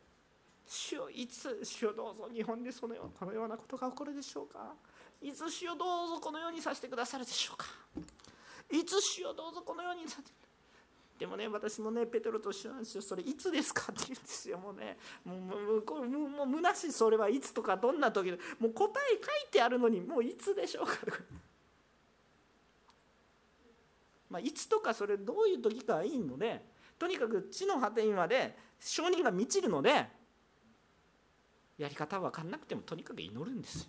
[0.69, 4.75] 主よいつ主よどうぞ日本でそのよこのようなことが起こるでしょうか？
[5.23, 7.67] いつしよどうぞこのようにさせてくださるでしょうか？
[8.71, 10.31] いつしよどうぞこのようにさせて
[11.19, 13.03] でもね私もねペテロと一緒なんですよ。
[13.03, 14.59] それいつですかって言うんですよ。
[14.59, 15.55] もうねもうも
[16.03, 21.19] うもうもう虚しいそれはいつとかどんな時でもう答え書いてあるのにもういつでしょうかとか
[24.31, 26.63] まあいつとかそれどういう時かはいいので
[26.99, 30.07] とにかく地の果てにまで証人が満ちるので
[31.79, 33.89] やり方分かんなくてもとにかく祈るんですよ。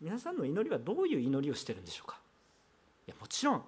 [0.00, 2.20] 皆さんの祈りはどういう祈りをしてるんでしょうか？
[3.06, 3.62] いやもちろん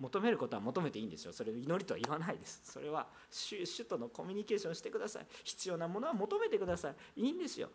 [0.00, 1.32] 求めることは求めていいんですよ。
[1.32, 2.62] それ祈りとは言わないです。
[2.64, 5.26] それは主主とのコミュニケーションしてください。
[5.44, 7.20] 必要なものは求めてください。
[7.20, 7.68] いいんですよ。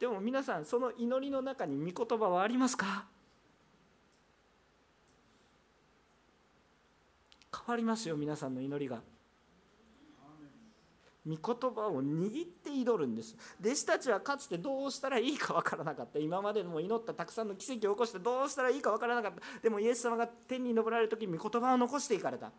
[0.00, 3.04] でも皆さんその祈りの中に御言葉はありますか？
[7.54, 9.00] 変わりますよ皆さんの祈りが。
[11.26, 13.36] 御言葉を握って祈るんです。
[13.60, 16.18] 弟子たちはかつてどうしたらいいか分からなかった。
[16.18, 19.40] 今までも祈ったたくさんの奇跡を起こしてどうしたらいいか分からなかった。
[19.62, 22.50] でもイエス様が天に昇られる時に御言葉を残していかれた。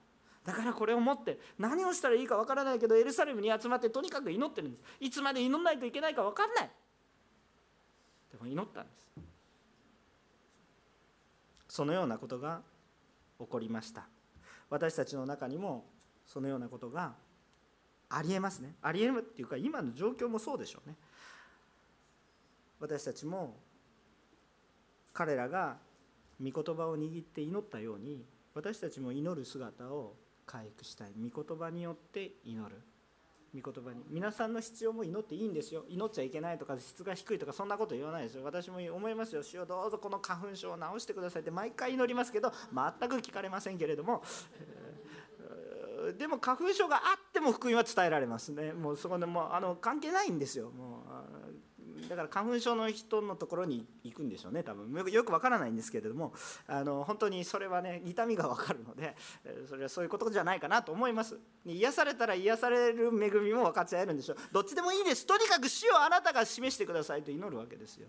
[0.45, 4.84] だからこれを持って何をしたらいいか分からないけどエルサレムに集まってとにかく祈ってるんです。
[4.99, 6.71] いつまで祈らないといけないか分かんない。
[8.32, 9.10] でも祈ったんです。
[11.67, 12.62] そのようなことが
[13.39, 14.08] 起こりました。
[14.69, 15.86] 私たちの中にも
[16.26, 17.13] そのようなことが
[18.15, 18.76] ありえますね。
[18.82, 20.95] ありえるっていうか今の状況もそうでしょうね。
[22.80, 23.56] 私たちも
[25.13, 25.78] 彼らが
[26.41, 31.13] 御言葉を握って祈ったように私たちも祈る姿を回復したい。
[31.17, 32.82] 御言葉によって祈る。
[33.56, 34.04] 御言葉に。
[34.10, 35.86] 皆さんの必要も祈っていいんですよ。
[35.88, 38.43] 祈っちゃいけないとか質が低いとかそんなこと言わないですよ。
[38.43, 39.43] 私も思いますよ。
[39.43, 44.23] 主よどうぞこの花粉症を治してくださいって毎回祈りますけど全く聞かれませんけれども。
[46.11, 48.73] でも花粉症があっても福音は伝えられますね。
[48.73, 50.71] もうそこでもうあの関係ないんですよ。
[50.71, 54.91] もうだから花粉症の人のところに行くんでしょうね多分。
[55.09, 56.33] よくわからないんですけれども
[56.67, 59.15] あの本当にそれはね痛みがわかるので
[59.69, 61.39] それはそういうことじゃないかなと思います。
[61.65, 64.37] 癒されたら癒される恵みも分かち合えるんでしょう。
[64.51, 65.25] どっちでもいいです。
[65.25, 68.07] とにかく死をあなたが示してくださいと祈るわけですよ。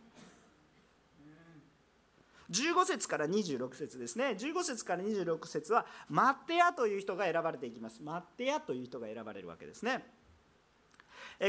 [2.54, 4.36] 15節から26節ですね。
[4.38, 8.00] 15節から26節はマッテヤという人が選ばれていきます。
[8.02, 10.04] マッテヤという人が選ばれるわけですね。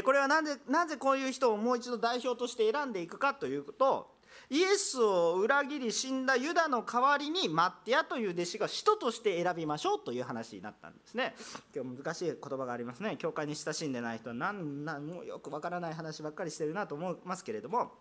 [0.03, 4.15] これはなぜなぜこういう人をもう一度代表として選んでいくかというと
[4.49, 11.35] イエスを裏切り死んだユダの代わりにマッテヤという弟子が使徒として選びましょうという話になったんですね。
[11.75, 13.15] 今日難しい言葉がありますね。
[13.17, 17.91] 教会に親しんでない人は何何もよくわからない話ばっかりしてるなと思いますけれども。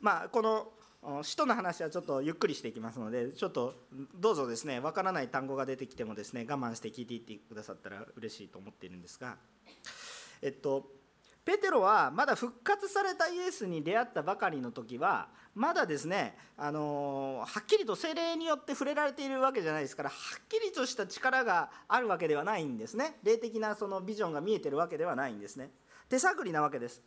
[0.00, 0.72] まあこの
[1.22, 3.74] 使徒の話はちょっとゆっくりしていきますのでちょっと
[4.16, 9.36] どうぞですねわからない単語が出てきてもですね我慢して聞いていってくださったら嬉しいと思っているんですが
[10.42, 10.86] えっと
[11.44, 23.16] ペテロはまだ復活されたイエスに出会ったばかりの時はまだですねあのはっきりと精霊によって触れられているわけじゃないですからはっきりとした力があるわけではないんですね。
[23.22, 25.70] 霊的なそのビジョンが見えてるわけではないんですね。
[26.10, 27.02] 手探りなわけです。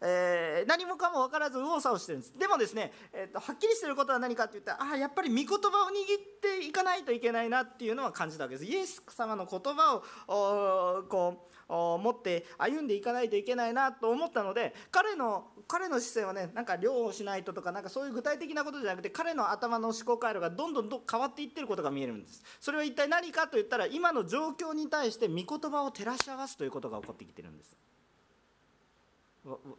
[0.00, 2.38] えー、何もかも分からず右往左往してるんです。
[2.38, 8.70] でもですね、えーと、はっきりしてることは何かって言ったらああやっぱり御言葉を握っていかないといけないなっていうのは感じたわけです。
[8.70, 9.96] イエス様の言葉
[10.28, 11.68] をこう
[12.02, 22.42] 持って歩んでいかないといけないなと思ったので彼の彼の姿勢はねなんか漁をしないととかなんかそういう具体的なことじゃなくて彼の頭の思考回路がどんどんど変わっていってることが見えるんです。
[22.60, 27.87] それは一体何かと言ったら今の状況に対して御言葉を照らし合わすということが起こってきてるんです。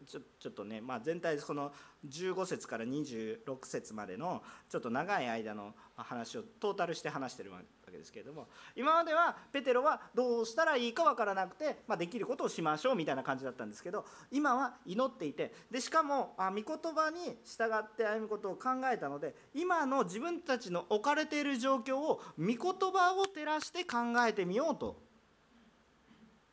[0.07, 1.71] ちょっとね、まあ、全体この
[2.07, 25.09] 15節から26節までのちょっと長い間の話をトータルして話してるわけですけれども今まではペテロはどうしたらいいか分からなくて、まあ、できることをしましょうみたいな感じだったんですけど今は祈っていてでしかもあ御言葉に従って歩むことを考えたので今の自分たちの置かれている状況を御言葉を照らして考えてみようと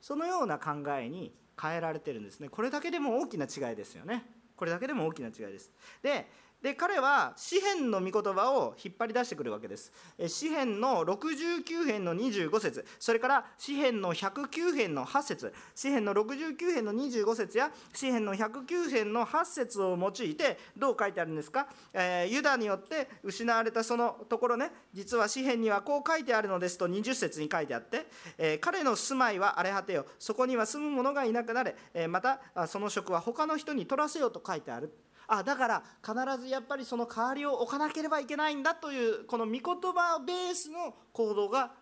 [0.01, 2.49] そのような考えに変えられてるんですね。
[2.49, 4.25] これだけでも大きな違いですよね。
[4.57, 5.71] これだけでも大きな違いです。
[6.03, 6.27] で
[6.67, 9.93] で彼は詩篇の御言葉を引っ張り出してくるわけです。
[10.27, 12.85] 詩篇の69編の25節。
[12.99, 15.55] それから詩篇の109編の8節。
[15.77, 24.73] 詩篇の69編の25節や詩篇の109編の8節を用いてどう書いてあるんですか、えー、ユダによって失われたそのところね。
[24.93, 28.09] 実は詩篇にはこう書いてあるのですと20節に書いてあって、
[28.39, 30.05] えー、彼の住まいは荒れ果てよ。
[30.19, 34.93] そこには住む者がいなくなれ、えー、またその職は他の人に取らせよと書いてある。
[35.29, 41.73] あだから必ずやっぱりその代わりを置かなければいけないんだというこの御言葉ベースの行動が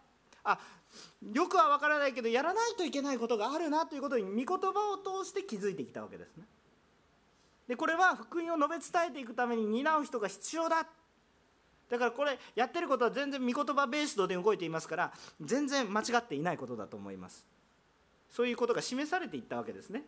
[0.45, 0.59] あ
[1.33, 6.45] よくは分からないけどやらないといけないことがあるなということに御言葉を通して気づいてきたわけですね。
[7.67, 10.87] でこれは福音を述べ伝えていくために担う人が必要だ。
[11.91, 17.45] だからこれやってることは全然御言葉ベースで動いていますから全然間違っていないことだと思います。
[18.31, 20.03] そういうことが示されていったわけですね。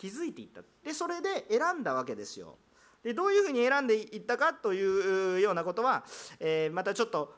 [0.00, 0.62] 気づいていった。
[0.82, 2.56] でそれで選んだわけですよ。
[3.02, 6.04] でどういうふうに選んでいったかというようなことは、
[6.38, 7.34] えー、またちょっと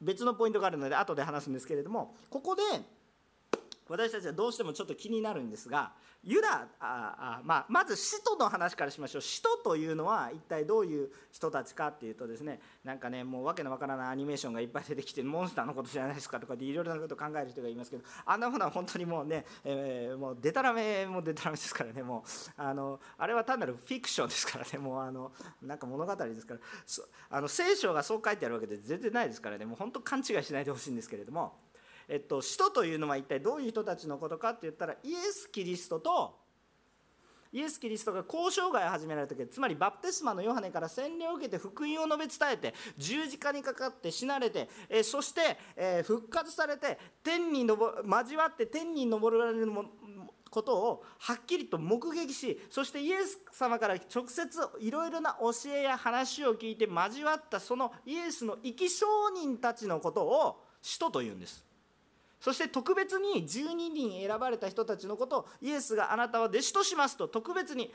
[0.00, 2.62] 別のポイントがあるので後で話すんですけれどもここで
[3.90, 25.32] 私たちはどうしてもちょっと気になるんですがユダああ、まあ、まず使徒の話からしましょう使徒というのは一体どういう人たちかっていうとですねなんかねもうわけのわからないアニメーションがいっぱい出てきてモンスターのことじゃないですかとかでいろいろなことを考える人がいますけどあんなものは本当にもうね、えー、もうデタラメもデタラメですからねもうあのあれは単なるフィクションですからねもうあの
[25.62, 26.60] なんか物語ですから
[27.30, 31.69] あの聖書がそう書いてあるわけで全然ないですからねもう本当勘違いしないでほしいんですけれども。
[32.10, 36.40] えっと、使徒というのは一体どういう人たちのことかって言ったらイエス・キリストと
[37.52, 49.84] イエス・キリストが交渉外を始められた時つまりバプテスマのヨハネから洗礼を受けて福音を述べ伝えて十字架にかかって死なれて、えそして、え復活されて天に交わって天に昇られるも
[50.50, 61.69] ことをはっきりと目撃しそしてイエス様から直接いろいろな教えや話を聞いて交わったそのイエスの生き証人たちのことを使徒というんです。
[62.40, 67.92] そして特別に12人選ばれた人たちのことをイエスがあなたは弟子としますと特別に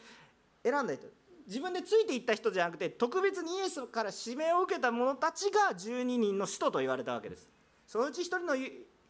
[0.63, 1.07] 選んだ人。
[1.47, 7.49] 自分でついていった人じゃなくて特別にイエスから指名を受けた者たちが12人の使徒と言われたわけです。
[7.87, 8.55] そのうち1人の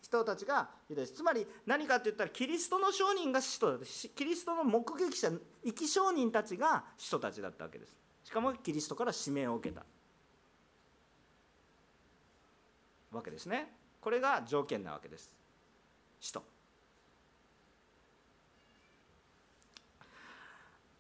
[0.01, 5.31] 人たちがユダですつまり何かって言ったらキリストの証人が使徒だキリストの目撃者
[5.63, 7.93] 生き証人たちが使徒たちだったわけです。
[8.23, 9.83] しかもキリストから指名を受けた。
[13.11, 13.84] わけですね。
[14.06, 15.36] これが条件なわけです。
[16.20, 16.43] 使徒。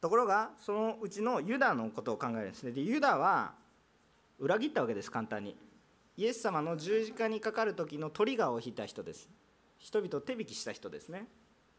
[0.01, 2.71] ところがそのうちのユダのことを考えるんですね。
[2.71, 3.53] でユダは
[4.39, 5.55] 裏切ったわけです簡単に。
[6.17, 9.29] イエス様の十字架にかかる時のトリガーを引いた人です。
[9.77, 11.27] 人々を手引きした人ですね。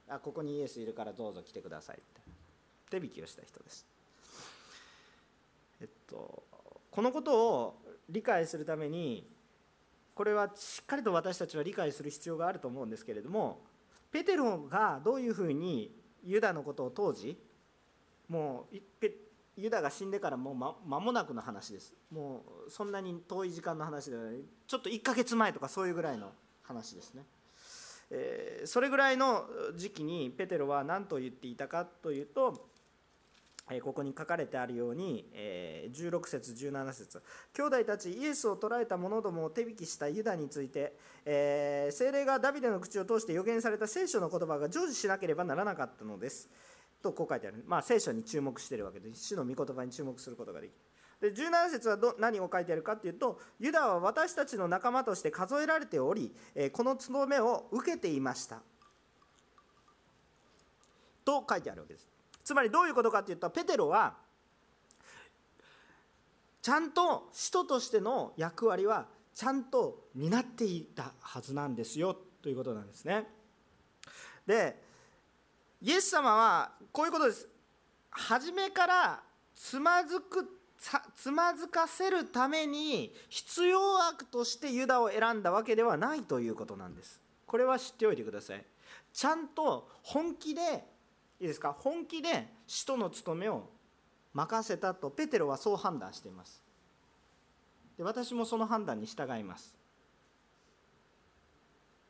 [0.09, 2.21] あここにイエスいるからどうぞ来てくださいって。
[2.89, 3.85] 手引きをした人です。
[5.81, 6.45] えっと
[6.89, 9.35] このことを理解するために
[10.17, 13.61] これはしっかりと私たちは理解する必要があると思うんですけれども
[14.11, 15.95] ペテロがどういうふうに
[16.25, 17.39] ユダのことを当時
[18.27, 18.77] もう
[19.57, 21.95] ユダが死んでからもう間もなくの話です。
[22.11, 24.37] もうそんなに遠い時間の話ではない。
[24.67, 27.23] ちょっと1ヶ月前とかそういうぐらいの話ですね、
[28.11, 29.45] えー、それぐらいの
[29.77, 32.69] 時期にペテロは何と言っていたかというと
[33.83, 37.21] ここに書かれてあるように16節17節。
[37.53, 40.93] 兄弟たちイエスを捕らえた者どもを手引きしたユダについて
[41.25, 46.49] 精霊がダビデの口を通して予言された聖書の言葉が成就しなければならなかったのです。
[47.03, 50.71] とこう書いてある、まあ、聖書に注目しているわけで主の御言葉に注目することができ
[51.21, 51.33] る。
[51.33, 58.61] で17節はど何を書いてあるかというとユダは私たちの仲間として数えられておりえこの務めを受けていました。
[61.25, 62.16] と書いてあるわけです。
[62.47, 64.15] つまりどういうことかっていうとペテロは
[66.63, 73.27] ちゃんと使徒としての役割はちゃんと担っていたはずなんですよということなんですね。
[74.47, 74.81] で
[75.83, 77.49] イエス様はこういうことです。
[78.11, 79.21] 初めから
[79.53, 80.49] つまずく
[81.17, 87.21] つまずかせるために必要悪としてユダを選んだわけではないということなんです。
[87.45, 88.65] これは知っておいてください。
[89.13, 90.95] ちゃんと本気で
[91.41, 91.73] いいですか？
[91.73, 93.69] 本気で使徒の務めを
[94.33, 96.63] 任せたとペテロはそう判断しています。
[97.97, 99.75] で私もその判断に従います。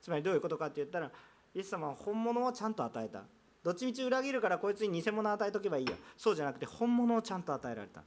[0.01, 1.11] つまりどういうことかって言ったら
[1.55, 3.23] イエス様は本物をちゃんと与えた。
[3.65, 5.93] どっちみち裏切るからこいつに偽物与えとけばいいや。
[6.17, 8.03] そうじゃなくて本物をちゃんと与えられた。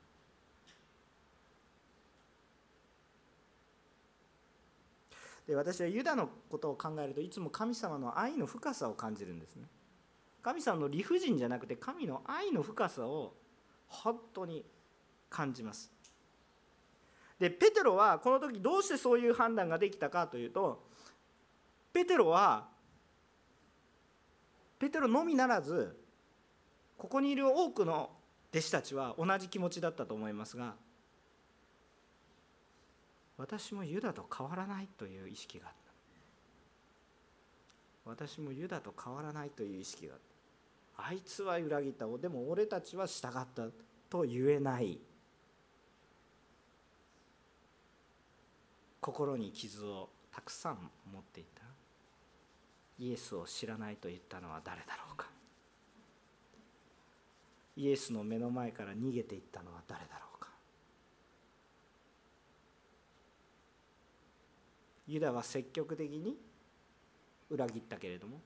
[5.47, 9.65] で私はユダのことを考えるといつも神様の愛の深さを感じるんですね。
[10.41, 13.35] 神様の理不尽じゃなくて神の愛の深さを
[13.87, 14.65] 本当に
[15.29, 15.91] 感じます。
[17.39, 20.83] でペテロはこの時どうしてそういう判断ができたかというと
[21.93, 22.67] ペテロは
[24.77, 25.97] ペテロのみならず
[26.97, 28.09] ここにいる多くの
[28.51, 30.75] 弟子たちは同じ気持ちだったと思いますが
[33.37, 35.79] 私もユダと変わらないという意識があった。
[38.09, 40.28] 私もユダと変わらないという意識があった。
[41.01, 42.05] あいつは裏切った。
[42.17, 43.67] でも俺たちは従った
[44.09, 44.99] と言えない。
[48.99, 51.63] 心に傷をたくさん持っていた。
[52.99, 55.27] イエスを知らないと言ったのは誰だろうか。
[57.77, 60.49] イエスの目の前から逃げていったのは誰だろうか。
[65.07, 66.35] ユダは積極的に
[67.49, 68.41] 裏切ったけれども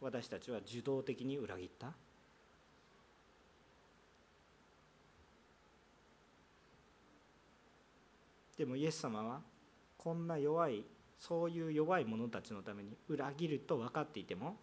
[0.00, 1.92] 私たちは受動的に裏切った。
[8.56, 9.40] でもイエス様は
[9.98, 10.84] こんな弱い
[11.18, 14.56] そういう弱い者たちのために裏切ると分かっていても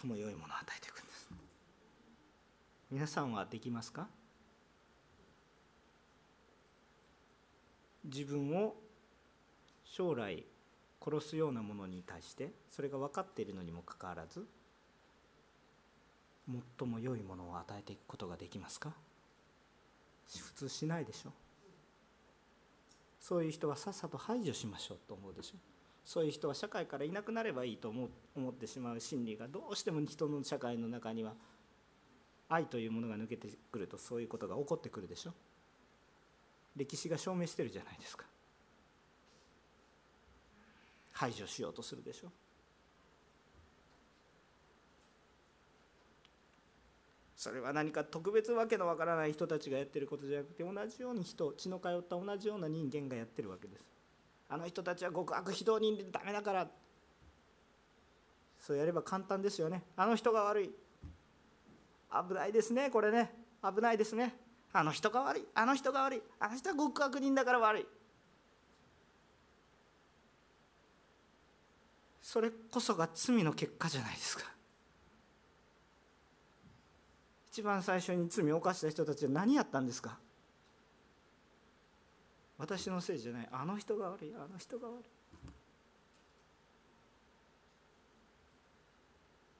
[0.00, 1.28] 最も良いものを与えていくんです。
[2.90, 4.08] 皆さんはできますか？
[8.04, 8.74] 自分を
[9.84, 10.44] 将来
[11.02, 14.44] 殺すようなものに対してそれが分かっているのにもかかわらず
[16.78, 18.92] 最も良いものを与えていくことができますか？
[20.28, 21.32] 普通しないでしょ。
[23.20, 25.58] そういう人はさっさと排除しましょうと思うでしょ。
[26.04, 31.34] そういう人は社会からいなくなればいいと思思ってしまう心理がどうしても人の社会の中には
[32.48, 35.32] 愛というものが抜けてくるとそういうことが起こってくるでしょ。
[36.76, 38.24] 歴史が証明してるじゃないですか。
[41.12, 42.28] 排除しようとするでしょ。
[42.28, 42.30] う
[47.40, 53.82] それは何か特別わけのわからない人たちがやってることじゃなくて同じように人血の通った同じような人間がやってるわけです。
[54.50, 56.68] あの人たちは極悪非道人でダメだから。
[58.58, 59.82] そうやれば簡単ですよね。
[59.96, 60.70] あの人が悪い。
[62.28, 63.32] 危ないですねこれね。
[63.62, 64.34] 危ないですね。
[64.74, 65.46] あの人が悪い。
[65.54, 66.22] あの人が悪い。
[66.38, 67.86] あの人は極悪人だから悪い。
[72.32, 74.44] それこそが罪の結果じゃないですか。
[77.50, 80.16] 一番最初に罪を犯した人たちは何やったんですか？
[82.56, 83.48] 私のせいじゃない。
[83.50, 84.32] あの人が悪い。
[84.32, 85.02] あの人が悪い。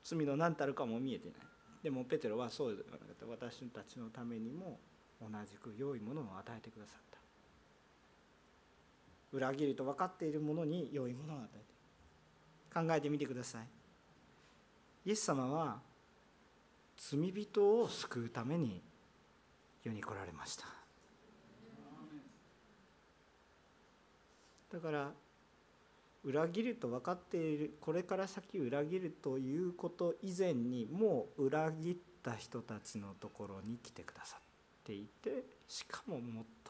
[0.04, 1.36] 罪の何たるかも見えてない。
[1.82, 4.78] でもペテロはそうではなくて私たちのためにも
[5.20, 7.18] 同じく良いものを与えてくださった。
[9.32, 11.69] 裏切りと分かっているものに良いものを与えて
[12.72, 13.62] 考えてみてください。
[15.06, 15.80] イエス様は
[16.96, 18.82] 罪人を救うために
[19.82, 20.66] 世に来られました。
[24.72, 25.10] だから
[26.22, 34.42] 裏切ると分かっているこれから先裏切るということ以前にもう裏切った人たちのところに来てくださっ
[34.84, 36.20] ていてしかも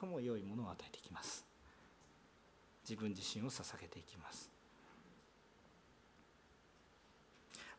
[0.01, 1.45] 最も良いものを与えていきます。
[2.89, 4.50] 自分自身を捧げていきます。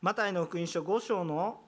[0.01, 1.59] マタイの福音書5章の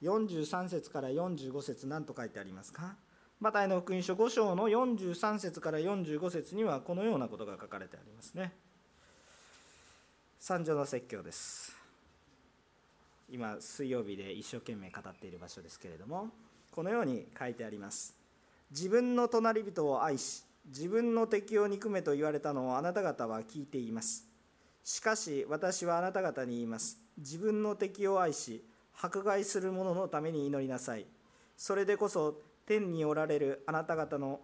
[0.00, 2.94] 43節から45節何と書いてありますか？
[3.40, 8.52] マタイの福音書5章の43節から45節にはこのようなことが書かれてありますね。
[10.38, 11.76] 三女の説教です。
[13.28, 16.28] 今水曜日で一生懸命語っている場所ですけれども
[16.70, 18.14] このように書いてあります。
[18.70, 24.29] 自分の隣人を愛し自分の敵を憎めと言われたのをあなた方は聞いています。
[24.82, 26.98] しかし私はあなた方に言います。
[27.18, 28.64] 自分の敵を愛し
[29.02, 31.06] 迫害する者のために祈りなさい。
[31.56, 34.40] それでこそ天におられるあなた方の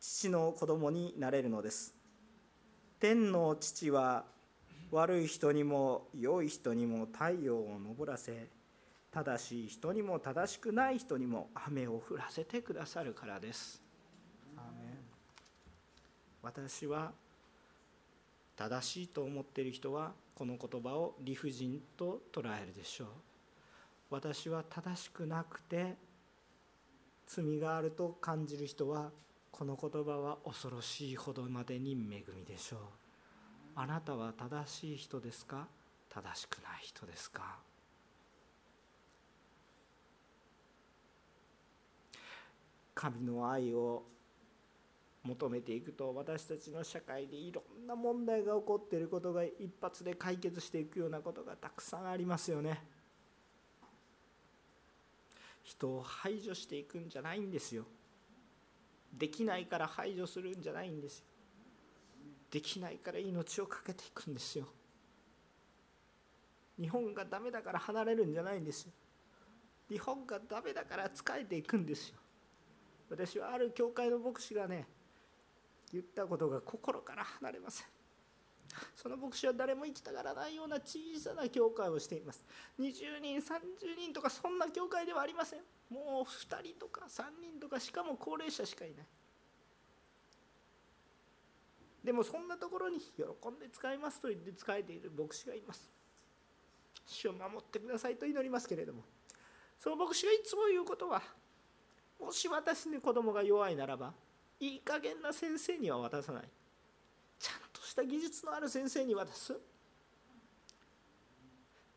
[0.00, 1.94] 父の子供になれるのです。
[2.98, 4.24] 天の父は
[4.90, 8.48] 悪い人にも良い人にも太陽を昇らせ
[9.10, 13.82] 正しい人にも正しくない人にも雨を降らせてくださるからです。
[16.42, 17.12] 私は
[18.56, 23.08] 正しいと思っている人はこの言葉を理不尽と捉えるでしょう。
[24.08, 25.94] 私は正しくなくて
[27.26, 29.10] 罪があると感じる人は
[29.50, 32.80] この言葉は恐ろしいほどまでに恵みでしょう。
[33.74, 35.66] あなたは正しい人ですか？
[36.08, 37.58] 正しくない人ですか？
[42.94, 44.04] 神の愛を
[45.26, 52.82] 求めていくと私たちの社会でいろんな問題が起こっていることが一発で解決していくようなことがたくさんありますよね。
[55.64, 57.84] 人を排除していくんじゃないんですよ。
[59.12, 61.24] できないから排除するんじゃないんですよ。
[62.50, 64.66] できないから命を懸けていくんですよ。
[66.80, 68.92] 日本がダメだから離れるんじゃないんですよ。
[69.88, 72.16] 日本がダメだから仕えていくんですよ。
[73.08, 74.86] 私はある教会の牧師がね
[75.92, 77.86] 言ったことが心から離れません。
[78.94, 82.44] その牧師は誰も行きたがらないような小さな教会をしています。
[82.78, 83.50] 20人30
[83.98, 85.60] 人とかそんな教会ではありません。
[85.90, 89.06] もう2人とか3人とかしかも高齢者しかいない。
[92.04, 95.90] でもそんなところに喜んで使いますと言って使えている牧師がいます。
[97.06, 99.02] 主を守ってくださいと祈りますけれども。
[99.78, 101.22] その牧師がいつも言うことは
[102.18, 104.14] もし私に子供が弱いならば
[104.60, 106.42] いい加減な先生には渡さない。
[107.38, 109.54] ちゃんとした技術のある先生に渡す。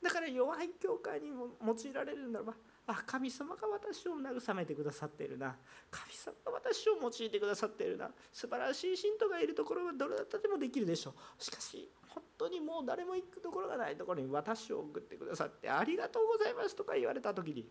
[0.01, 2.53] だから弱い教会にも用いられるならば
[2.87, 5.55] あ神様が私を慰めてくださっているな。
[5.91, 8.09] 神様が私を用いてくださっているな。
[8.31, 11.43] 素晴らしい信徒がいるところはどれだったでもできるでしょう。
[11.43, 17.67] しかし本当にもう誰も行くところがないところに私を送ってくださってありがとうございますとか言われた時に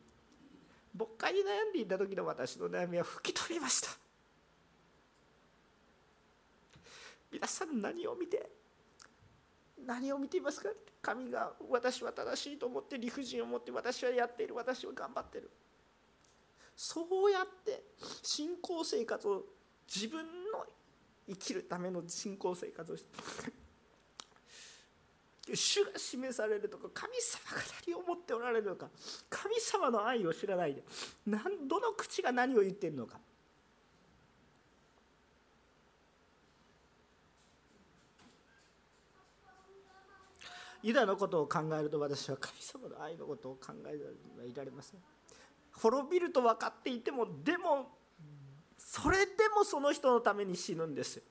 [0.96, 4.07] 牧会に悩んでいた時の私の悩みは吹き飛びました。
[7.32, 8.50] 皆さん何を見て
[9.86, 10.70] 何を見ていますか？
[11.00, 15.50] 神が私は正しいと思って理不尽を持って私はやっている私は頑張ってる。
[16.74, 17.82] そうやって
[18.22, 19.42] 信仰生活を
[19.92, 20.64] 自分の
[21.28, 23.08] 生きるための信仰生活をして
[25.56, 28.88] 主が示されるとか神様が何を思っておられるのか
[29.28, 30.82] 神様の愛を知らないで
[31.26, 33.18] 何どの口が何を言っているのか
[40.82, 45.00] ユダのことを考えると私は神様の愛のことを考えてはいられません。
[45.72, 47.88] 滅びると分かっていてもでも
[48.76, 51.22] それでもその人のために死ぬんですよ。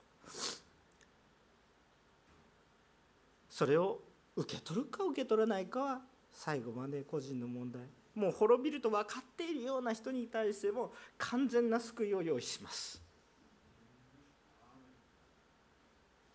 [3.49, 3.99] それを
[4.35, 7.81] 受け取るか受け取らないかは最後まで個人の問題。
[8.13, 13.01] もう滅びると分かっているような人に対しても完全な救いを用意します。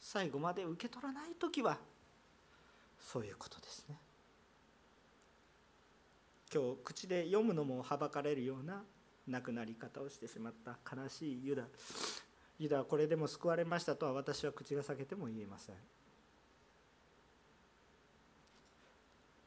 [0.01, 1.79] 最後まで受け取らない時は
[3.03, 3.99] そういうことですね。
[6.55, 8.83] 今日口で読むのもはばかれるような
[9.27, 11.65] 亡くなり方をしてしまった悲しいユダ。
[12.59, 15.75] ユダはこれでも救われましたとは私は口が裂けても言えません。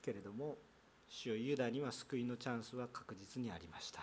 [0.01, 0.57] けれども
[1.07, 4.01] 主よユダには救いのチャンスは確実にありました。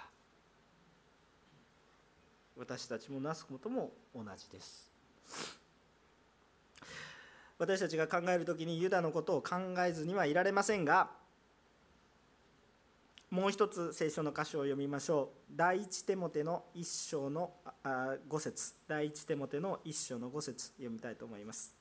[2.56, 4.92] 私たちもなすことも同じです。
[7.62, 9.54] 私たちが考える時にユダのことを考
[9.86, 11.10] えずにはいられませんが
[13.30, 15.56] もう一つ聖書の箇所を読みましょう。
[15.56, 17.52] 第一テモテの一章の
[17.84, 18.74] 5節。
[18.88, 20.72] 第一テモテの一章の5節。
[20.72, 21.72] 読みたいと思います。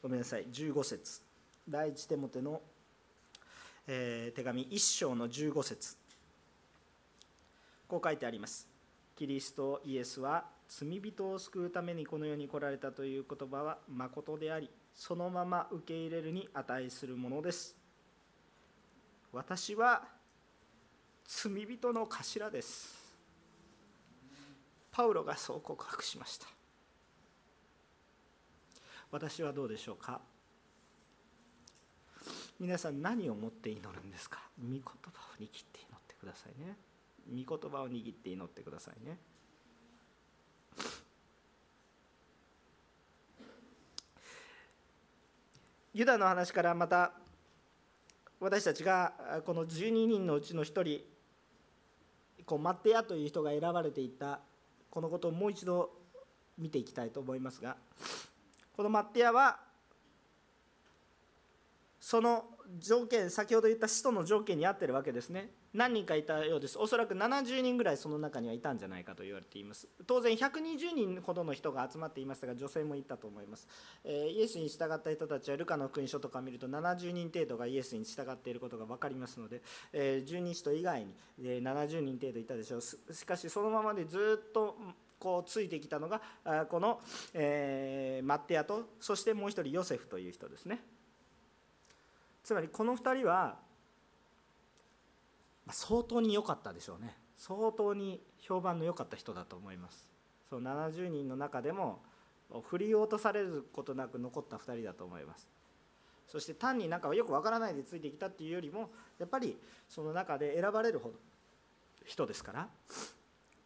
[0.00, 0.46] ごめんなさい。
[0.46, 1.20] 15節。
[1.68, 2.62] 第一テモテの
[3.90, 5.96] えー、手紙1章の15節。
[7.88, 8.68] こう書いてあります。
[9.16, 17.74] キリストイエスは罪人を救うためにこの世に来られたという言葉は誠でありそのまま受け入れるに値するものです。
[19.32, 20.02] 私は
[21.26, 22.94] 罪人の頭です。
[24.92, 26.46] パウロがそう告白しました。
[29.10, 30.20] 私はどうでしょうか？
[32.60, 34.40] 皆さん何を持って祈るんですか？
[34.60, 34.92] 御言葉を
[35.40, 36.76] 握って祈ってくださいね。
[37.30, 39.16] 御言葉を握って祈ってくださいね。
[45.94, 47.12] ユダの話からまた
[48.40, 49.12] 私たちが
[49.46, 51.00] この12人のうちの1人
[52.44, 54.40] こうマッテヤという人が選ばれていた
[54.90, 55.90] このことをもう一度
[56.56, 57.76] 見ていきたいと思いますが
[58.76, 59.58] このマッテヤは
[62.00, 62.44] その
[62.78, 65.50] 条件先ほど言った使徒の条件に合ってるわけですね。
[65.74, 66.78] 何人かいたようです。
[66.78, 69.88] おそらく70人ぐらいその中にはいたんじゃないかと言われています。
[70.06, 73.68] 当然120人ほどの人が集まっていましたが女性もいたと思います、
[74.04, 82.80] えー、イエスに従った人たちはルカの勲書とか見ると70人程度がイエスに従っていることが分かりますので、えー、十二使徒以外に、えー、70人程度いたでしょう。
[82.80, 84.76] しかしそのままでずっと
[85.18, 86.20] こうついてきたのが
[86.70, 87.00] この、
[87.34, 90.80] えー、マッテアとそしてもう一人ヨセフという人ですね。
[92.42, 93.58] つまりこの2人は
[95.70, 97.16] 相当に良かったでしょうね。
[97.36, 100.10] 相当に評判の良かった人だと思います。
[100.48, 102.02] そう70人の中でも
[102.68, 105.48] 振り落とされることなく残った2人だと思います。
[106.26, 109.58] そして単になんかよくわからないでついてきたっていうよりもやっぱり
[109.88, 111.14] その中で選ばれるほど
[112.04, 112.68] 人ですから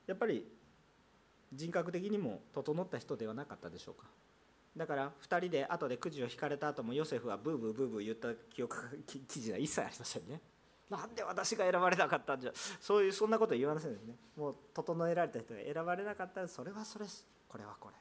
[0.06, 0.46] やっぱり
[1.52, 4.06] 人格的にも整った人ではなかったでしょうか。
[4.76, 10.40] だから2人で後でくじを引かれた後もヨセフはブーブーブーブー言った記憶記事は一切ありませんね。
[10.88, 12.52] なんで私が選ばれなかったんじゃ。
[12.80, 14.14] そういうそんなこと言わませんですね。
[14.36, 17.06] もう整えられた人が選ばれなかったらそれはそれ
[17.48, 17.96] これはこれ。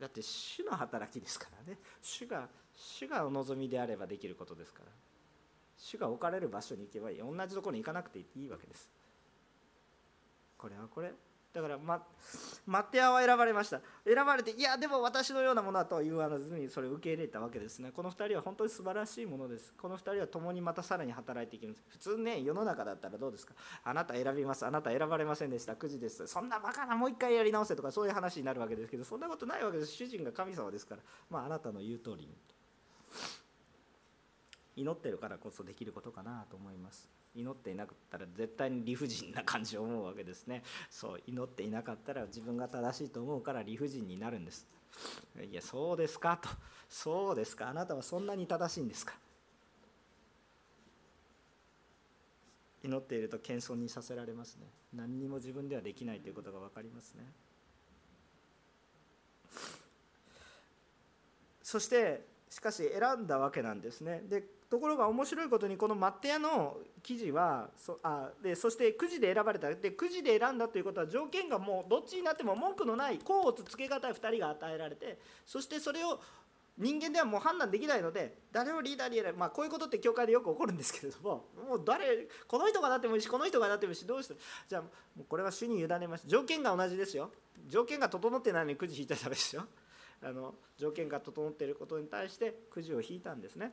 [0.00, 1.78] だって主の働きですからね。
[2.02, 4.92] 主が主がお望みであればできることですから。
[5.78, 7.18] 主が置かれる場所に行けばいい。
[7.18, 8.88] 同じところに行かなくていいわけです。
[10.58, 11.12] これはこれ。
[11.56, 12.02] だからマ
[12.66, 13.80] マッテアは選ばれました。
[14.04, 17.92] 選ばれていやでも私のようなものはとは言わずにそれを受け入れたわけですね。
[17.92, 19.72] この2人は本当に素晴らしいものです。
[19.80, 21.82] この2人は共にまたさらに働いていきます。
[21.88, 23.54] 普通ね世の中だったらどうですか？
[23.84, 24.66] あなた選びます。
[24.66, 25.72] あなた選ばれませんでした。
[25.72, 26.26] 9時です。
[26.26, 29.92] そんなバカなもう一回やり直せとかそういう話になるわけですけどそんなことないわけです。
[29.92, 31.02] 主人が神様ですから。
[31.30, 32.36] まああなたの言う通りに。
[34.76, 37.15] 祈ってるからこそできることかなと思います。
[37.36, 40.62] 祈っていなかったら絶対に理不尽な感じを思うわけですね。
[40.90, 44.66] そう祈っていなかったら自分が正しいと思うから理不尽になるんです。
[45.50, 46.38] いやそうですか？
[46.40, 46.48] と。
[46.88, 47.68] そうですか？
[47.68, 49.14] あなたはそんなに正しいんですか？
[52.82, 54.66] 祈っていると謙遜にさせられますね。
[54.94, 57.24] 何にも自分ではできないということが分かりますね。
[61.62, 64.22] そしてしかし選んだわけなんですね。
[64.30, 64.44] で
[64.76, 69.74] ところが面白いことにこのマッテヤの記事はそあでそしてくじで選ばれた。
[69.74, 76.20] でくじで選んだということは条件がもうどっちになっても文句のない甲乙つけがたい2人が与えられてそしてそれを
[76.76, 84.34] 人間ではもう判断できないので誰をリーダーに選ぶ、まあ、こういうことって教会でよく起こるんですけれどももう誰この人がなってもいいしこの人がなってもいいしどうして
[84.68, 84.88] じゃあも
[85.20, 87.30] うこれは主に委ねました条件が同じですよ。
[87.66, 89.66] 条件が整ってないのにくじ引いたらダメですよ。
[90.26, 93.72] あの条件が整っていることに対してくじを引いたんですね、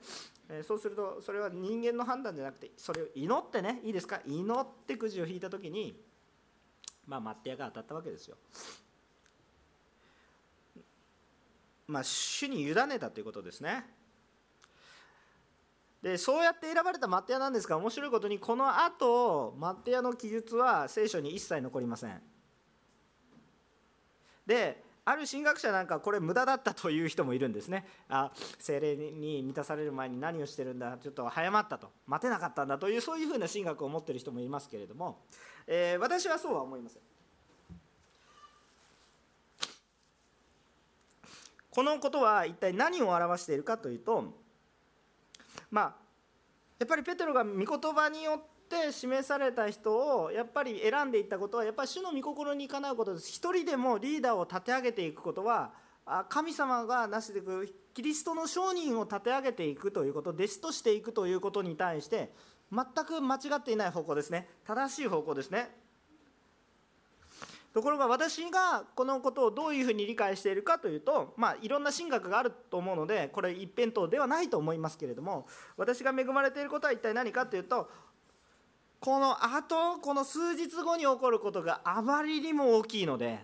[0.49, 3.81] えー、そうするとそれは人間の判断じゃなくてそれを祈ってね。
[3.83, 4.21] いいですか？
[4.27, 5.99] 祈ってくじを引いた時に
[7.07, 8.37] まあマッテヤが当たったわけですよ。
[11.87, 13.85] まあ主に委ねたということですね。
[16.03, 22.21] でそうやって選ばれたマッテヤなんですが面白いことにこのあとマッテヤの記述は聖書に一切残りません。
[24.45, 27.85] である神学者なんかこれ無駄だったという人もいるんですね。
[28.07, 31.91] あ精霊に満たされる前に何をしてるんだちょっと早まったと。
[32.07, 35.19] 待てなかったんだというそういうふうな神学を持ってる人もいますけれども、
[35.67, 37.01] えー、私はそうは思いません。
[41.69, 44.31] このことは一体何を表しているかというと
[45.71, 45.95] まあ
[46.77, 53.29] やっぱりペテロが御言葉によってって示された人をやっぱり選んでいったことはやっぱり主の御心にかなうことです。
[53.29, 55.71] 一人でもリーダーを立て上げていくことは
[56.29, 62.31] 神様がなしていくキリストの商人を立て上げていくということ弟子としていくということに対して
[62.71, 64.47] 全く間違っていない方向ですね。
[64.65, 65.83] 正しい方向ですね。
[67.73, 77.89] ところが私がこのことをどういうふうに理解しているかというと、まあ、いろんな神学があると思うのでこれ一辺倒ではないと思いますけれども私が恵まれていることは一体何かというと
[79.03, 83.37] このあとこの数日後に起こることがあまりにも大きいので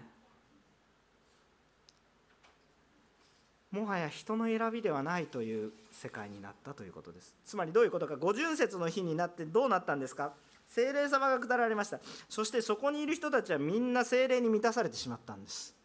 [3.69, 7.35] もはや人の選びではないという世界になったということです。
[7.43, 8.15] つまりどういうことか。
[8.15, 10.31] 五巡節の日になってどうなったんですか。
[10.65, 11.99] 精霊様が下られました。
[12.29, 15.75] そしてそこにいる人たちはみんな精霊に満たされてしまったんです。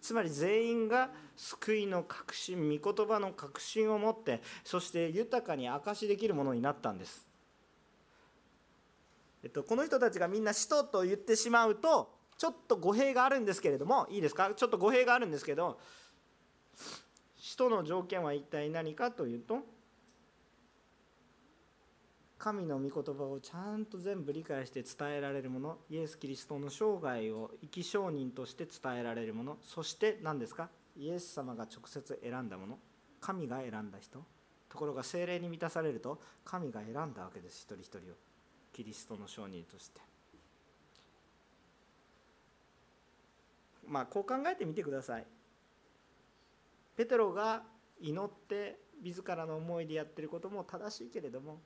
[0.00, 7.29] つまり全員が救いの確信御言葉の確信を持ってそして豊かに証しできるものになったんです。
[9.42, 14.50] えっと、この人たちがみんな使徒と言ってしまうとちょっと語弊があるんですけれどもいいですか？
[14.54, 15.78] ちょっと語弊があるんですけど
[17.38, 19.58] 使徒の条件は一体何かというと
[22.38, 30.70] 神の御言葉をちゃんと全部理解して伝えられるものイエス・キリストの生涯を生き証人として伝えられるものそして何ですか？
[30.96, 32.78] イエス様が直接選んだもの
[33.20, 34.24] 神が選んだ人。
[34.70, 38.29] ところが精霊に満たされると神が選んだわけです一人一人を。
[38.72, 40.00] キリストの証人として。
[43.86, 45.26] まあこう考えてみてください。
[46.96, 47.62] ペテロが
[48.00, 51.60] 祈って自らの思いでやってることも正しいけれども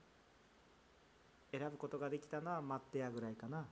[1.50, 3.66] 選ぶことができたのはマッテヤぐらいかな。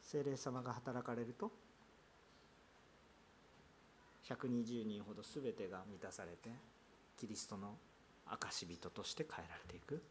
[0.00, 1.50] 精霊様が働かれると
[4.24, 6.50] 120人ほど全てが満たされて
[7.18, 7.76] キリストの
[8.26, 10.02] 証人として変えられていく。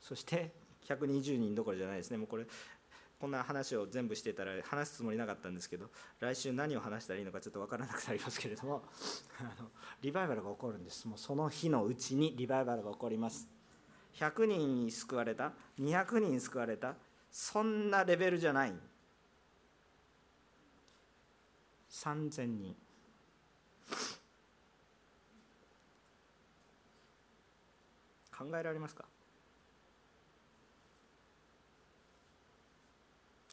[0.00, 0.52] そして
[0.86, 2.18] 120人どころじゃないですね。
[2.18, 2.46] もうこれ
[3.20, 5.90] こんな話を全部してたら話すつもりなかったんですけど
[6.20, 8.84] 来週何を話したらいいのかちょっと分からなくなりますけれども
[9.40, 9.70] あの
[10.00, 11.08] リバイバルが起こるんです。
[11.08, 13.48] もうその日のうちにリバイバルが起こります。
[14.14, 16.96] 100人救われた200人救われた
[17.30, 18.74] そんなレベルじゃない。
[21.90, 22.76] 3000人。
[28.38, 29.04] 考えられますか？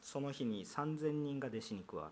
[0.03, 2.11] その日に3000人が弟子に加わっ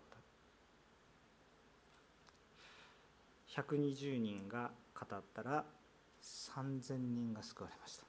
[3.54, 3.62] た。
[3.62, 5.64] 120人が語ったら
[6.22, 8.04] 3000人が救われました。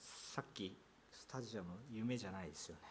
[0.00, 0.74] さっき
[1.12, 2.82] スタジアム夢じゃないですよね。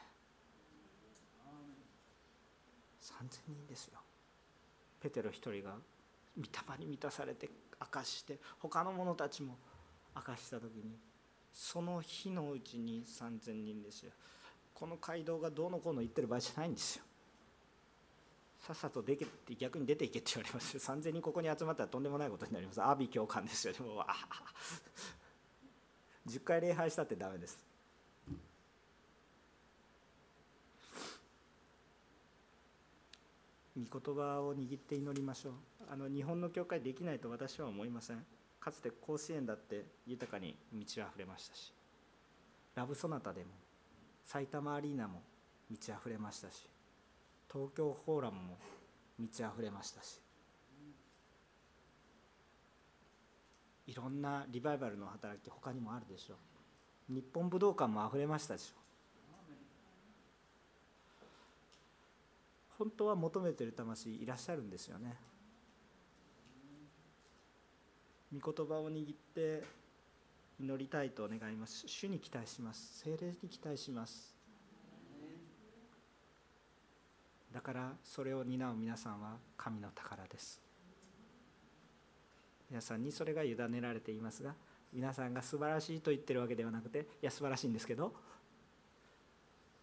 [3.01, 3.99] 3000人ですよ。
[5.01, 5.75] ペテロ一人が
[6.37, 9.57] 御霊に満たされて明かして他の者たちも
[10.15, 10.97] 明かした時に
[11.51, 14.11] その日のうちに3000人ですよ。
[14.73, 17.03] この街道がどうのこうの言ってる場合じゃないんですよ。
[18.59, 19.25] さっさと出て
[19.57, 20.79] 逆に出ていけって言われますよ。
[20.79, 22.81] 3000人ここに集まったらとんでもないことになります。
[22.81, 23.73] 阿鼻教官ですよ。
[23.73, 24.15] でもあ。
[26.27, 27.59] 10回礼拝したってダメです。
[33.75, 35.53] 御言葉を握って祈りましょう。
[35.91, 38.25] あの日本の教会できないと私は思いません。
[38.61, 41.73] かつて甲子園だって豊かに満ち溢れましたし
[42.75, 43.47] ラブソナタでも
[44.23, 45.21] 埼玉アリーナも
[45.69, 46.69] 満ち溢れましたし
[47.51, 48.57] 東京フォーラムも
[49.17, 50.19] 満ち溢れましたし
[53.87, 56.35] いろんなリバイバルの働き他にもあるでしょ
[57.09, 57.13] う。
[57.13, 58.79] 日本武道館も溢れましたでしょ
[62.77, 65.30] 本当は求めてる魂いらっしゃるんですよね。
[68.33, 69.63] 御言葉を握って
[70.59, 71.87] 祈りたいと願います。
[71.87, 73.01] 主に期待します。
[73.03, 74.35] 精霊に期待します。
[77.53, 80.61] だからそれを担う皆さんは神の宝です。
[82.71, 84.55] 皆さんにそれが委ねられていますが
[84.93, 88.13] 皆さんが素晴らしいと言ってるわけではなくていや素晴らしいんですけど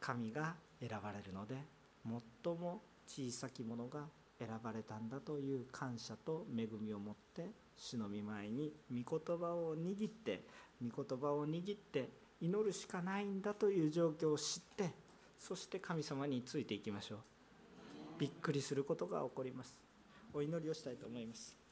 [0.01, 1.57] 神が選ばれるので
[2.05, 4.01] 最も小さき者が
[4.39, 10.45] 選ばれたんだという感謝と恵みを持って主の御前に御言葉を握って
[10.83, 12.09] 御言葉を握って
[12.41, 14.91] 祈るしかないんだという状況を知って
[15.39, 17.19] そして神様についていきましょう。
[18.19, 19.77] びっくりすることが起こります。
[20.35, 21.68] お祈りをしたいと思います。